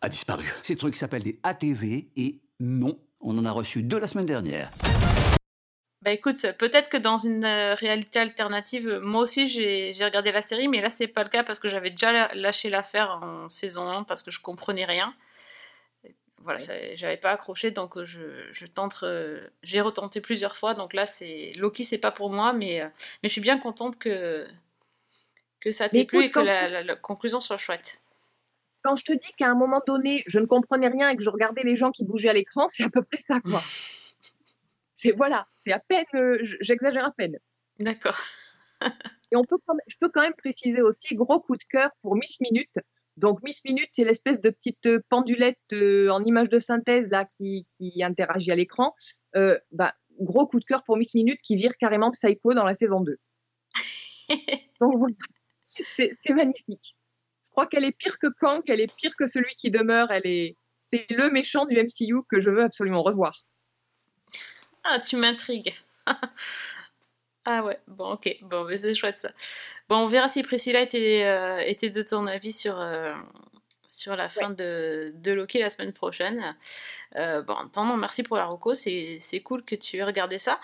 [0.00, 0.44] a disparu.
[0.62, 4.70] Ces trucs s'appellent des ATV et non, on en a reçu deux la semaine dernière.
[6.02, 10.66] Bah écoute, peut-être que dans une euh, réalité alternative, moi aussi j'ai regardé la série,
[10.66, 14.04] mais là c'est pas le cas parce que j'avais déjà lâché l'affaire en saison 1
[14.04, 15.14] parce que je comprenais rien.
[16.42, 20.72] voilà, ça- j'avais pas accroché, donc euh, je, je tente, euh, j'ai retenté plusieurs fois,
[20.72, 22.88] donc là, c'est Loki, c'est pas pour moi, mais, euh,
[23.22, 24.46] mais je suis bien contente que,
[25.60, 26.38] que ça t'ait plu et que
[26.84, 28.00] la conclusion soit chouette.
[28.82, 31.28] Quand je te dis qu'à un moment donné, je ne comprenais rien et que je
[31.28, 33.60] regardais les gens qui bougeaient à l'écran, c'est à peu près ça, quoi.
[35.00, 37.36] c'est voilà, c'est à peine, euh, j'exagère à peine.
[37.78, 38.18] D'accord.
[39.32, 41.90] Et on peut quand même- je peux quand même préciser aussi, gros coup de cœur
[42.02, 42.74] pour Miss Minute.
[43.16, 47.26] Donc Miss Minute, c'est l'espèce de petite euh, pendulette euh, en image de synthèse là
[47.36, 48.94] qui, qui interagit à l'écran.
[49.36, 52.74] Euh, bah, gros coup de cœur pour Miss Minute qui vire carrément Psycho dans la
[52.74, 53.16] saison 2.
[54.80, 55.14] Donc voilà,
[55.96, 56.96] c'est c'est magnifique.
[57.44, 60.10] Je crois qu'elle est pire que Kang, elle est pire que celui qui demeure.
[60.10, 63.44] Elle est, c'est le méchant du MCU que je veux absolument revoir.
[64.84, 65.74] Ah, tu m'intrigues.
[67.44, 69.30] ah ouais, bon, ok, bon, mais c'est chouette ça.
[69.88, 73.14] Bon, on verra si Priscilla était, euh, était de ton avis sur, euh,
[73.86, 76.56] sur la fin de, de Loki la semaine prochaine.
[77.16, 80.58] Euh, bon, en attendant, merci pour la reco, c'est cool que tu aies regardé ça.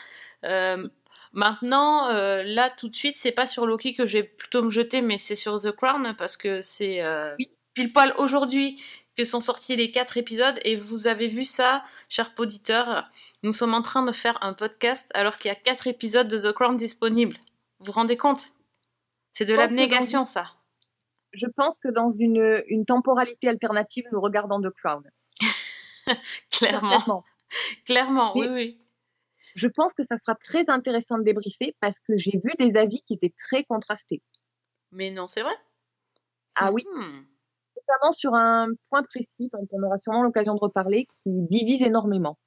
[1.37, 4.71] Maintenant, euh, là, tout de suite, c'est pas sur Loki que je vais plutôt me
[4.71, 7.37] jeter, mais c'est sur The Crown, parce que c'est euh,
[7.75, 8.83] pile poil aujourd'hui
[9.17, 13.11] que sont sortis les quatre épisodes, et vous avez vu ça, chers auditeurs,
[13.43, 16.37] nous sommes en train de faire un podcast alors qu'il y a quatre épisodes de
[16.39, 17.37] The Crown disponibles.
[17.79, 18.51] Vous vous rendez compte?
[19.33, 20.53] C'est de l'abnégation, une- ça.
[21.33, 25.03] Je pense que dans une, une temporalité alternative, nous regardons The Crown.
[26.51, 27.25] Clairement.
[27.85, 28.79] Clairement, oui, oui.
[29.55, 33.01] Je pense que ça sera très intéressant de débriefer parce que j'ai vu des avis
[33.03, 34.23] qui étaient très contrastés.
[34.93, 35.55] Mais non, c'est vrai.
[36.57, 36.85] Ah oui.
[36.95, 37.23] Hmm.
[37.89, 42.39] Notamment sur un point précis dont on aura sûrement l'occasion de reparler qui divise énormément.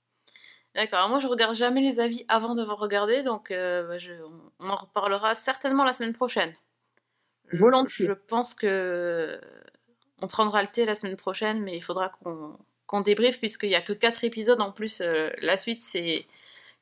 [0.75, 4.13] D'accord, moi je regarde jamais les avis avant d'avoir regardé, donc euh, bah, je-
[4.59, 6.53] on- en reparlera certainement la semaine prochaine.
[7.53, 8.05] Volontiers.
[8.05, 9.39] Je pense que
[10.21, 13.75] on prendra le thé la semaine prochaine, mais il faudra qu'on qu'on débriefe puisqu'il n'y
[13.75, 15.01] a que 4 épisodes en plus.
[15.01, 16.27] euh, la suite c'est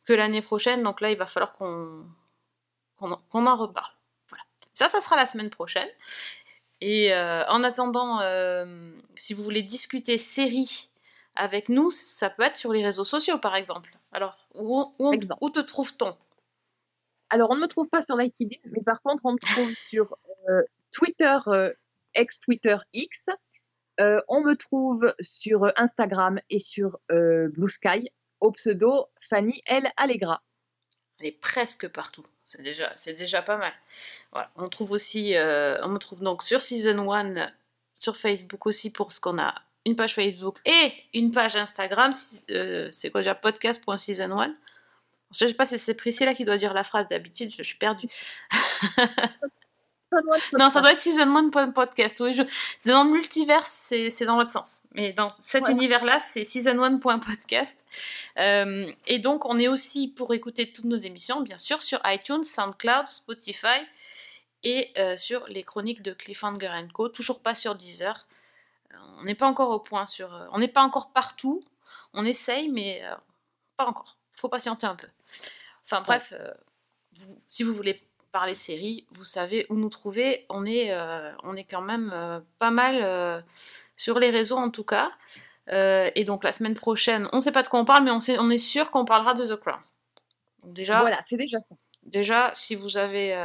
[0.06, 2.06] que l'année prochaine, donc là il va falloir qu'on
[3.02, 3.92] en- qu'on en reparle.
[4.30, 4.44] Voilà.
[4.74, 5.88] Ça, ça sera la semaine prochaine.
[6.82, 10.90] Et euh, en attendant, euh, si vous voulez discuter série
[11.36, 13.98] avec nous, ça peut être sur les réseaux sociaux par exemple.
[14.12, 15.12] Alors, où, où-
[15.42, 16.16] où te trouve-t-on?
[17.30, 20.18] Alors, on ne me trouve pas sur LinkedIn, mais par contre, on me trouve sur
[20.50, 20.62] euh,
[20.92, 21.38] Twitter,
[22.14, 23.26] ex-Twitter X.
[24.28, 29.90] On me trouve sur Instagram et sur Blue Sky au pseudo Fanny L.
[29.98, 30.44] Allegra.
[31.20, 32.24] Elle est presque partout.
[32.48, 33.74] C'est déjà, c'est déjà pas mal.
[34.32, 34.50] Voilà.
[34.56, 37.52] On trouve aussi, euh, on me trouve donc sur Season 1,
[37.92, 39.54] sur Facebook aussi pour ce qu'on a
[39.86, 42.12] une page Facebook et une page Instagram.
[42.50, 44.56] Euh, c'est quoi déjà podcast.season 1
[45.34, 48.08] Je sais pas si c'est Priscilla qui doit dire la phrase d'habitude, je suis perdue.
[50.54, 52.20] non, ça doit être Season 1.podcast.
[52.22, 52.44] Oui, je...
[52.80, 54.84] c'est dans le multiverse, c'est c'est dans l'autre sens.
[54.94, 55.72] Mais dans cet Ouais.
[55.72, 57.78] univers-là, c'est season1.podcast.
[58.38, 62.44] Euh, et donc, on est aussi pour écouter toutes nos émissions, bien sûr, sur iTunes,
[62.44, 63.80] SoundCloud, Spotify
[64.64, 67.10] et euh, sur les chroniques de Cliffhanger Co.
[67.10, 68.28] Toujours pas sur Deezer.
[68.94, 70.34] Euh, On n'est pas encore au point sur.
[70.34, 71.62] euh, on n'est pas encore partout.
[72.14, 73.02] On essaye, mais
[73.76, 74.16] pas encore.
[74.34, 75.08] Faut patienter un peu.
[75.84, 76.34] Enfin bref,
[77.16, 78.02] vous- si vous voulez
[78.38, 80.46] parler série, vous savez où nous trouver.
[80.50, 83.42] On est, euh, on est quand même euh, pas mal euh,
[83.96, 85.12] sur les réseaux en tout cas.
[85.70, 88.20] Et donc la semaine prochaine, on ne sait pas de quoi on parle, mais on,
[88.20, 89.82] sait, on est sûr qu'on parlera de The Crown.
[90.64, 91.76] Donc déjà, Voilà, c'est déjà ça.
[92.04, 93.36] déjà si, vous avez,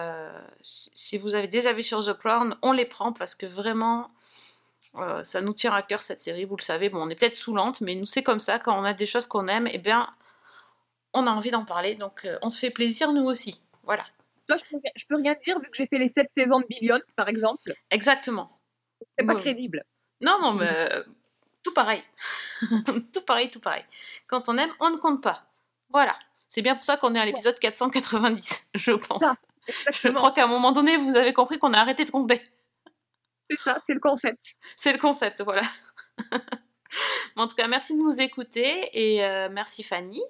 [0.62, 4.10] si vous avez des avis sur The Crown, on les prend parce que vraiment,
[5.24, 6.90] ça nous tient à cœur cette série, vous le savez.
[6.90, 9.26] Bon, on est peut-être saoulante, mais nous c'est comme ça, quand on a des choses
[9.26, 10.08] qu'on aime, eh bien,
[11.14, 13.62] on a envie d'en parler, donc on se fait plaisir nous aussi.
[13.84, 14.04] Voilà.
[14.54, 16.66] Toi, je peux, je peux rien dire vu que j'ai fait les 7 saisons de
[16.66, 17.72] Billions, par exemple.
[17.90, 18.60] Exactement.
[19.18, 19.40] C'est pas Bon.
[19.40, 19.84] crédible.
[20.20, 21.02] Non, non, mais euh,
[21.62, 22.02] tout pareil.
[23.12, 23.84] tout pareil, tout pareil.
[24.26, 25.44] Quand on aime, on ne compte pas.
[25.90, 26.16] Voilà.
[26.48, 29.20] C'est bien pour ça qu'on est à l'épisode 490, je pense.
[29.22, 29.34] Ça,
[29.90, 32.42] Je crois qu'à un moment donné, vous avez compris qu'on a arrêté de compter.
[33.50, 34.54] C'est ça, c'est le concept.
[34.76, 35.62] C'est le concept, voilà.
[37.36, 40.22] En tout cas, merci de nous écouter et euh, merci Fanny.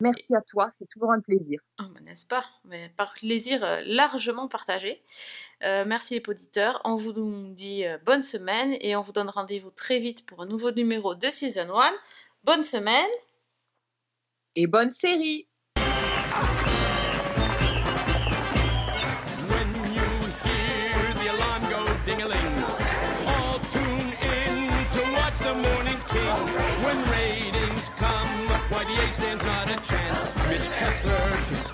[0.00, 1.60] Merci à toi, c'est toujours un plaisir.
[1.80, 2.44] Oh, bah, N'est-ce pas?
[2.64, 5.02] Mais par plaisir euh, largement partagé.
[5.64, 6.80] Euh, merci les auditeurs.
[6.84, 7.12] On vous
[7.52, 11.16] dit euh, bonne semaine et on vous donne rendez-vous très vite pour un nouveau numéro
[11.16, 11.92] de Season 1.
[12.44, 13.10] Bonne semaine
[14.54, 15.48] Et bonne série
[29.80, 30.34] chance.
[30.48, 31.67] Mitch Kessler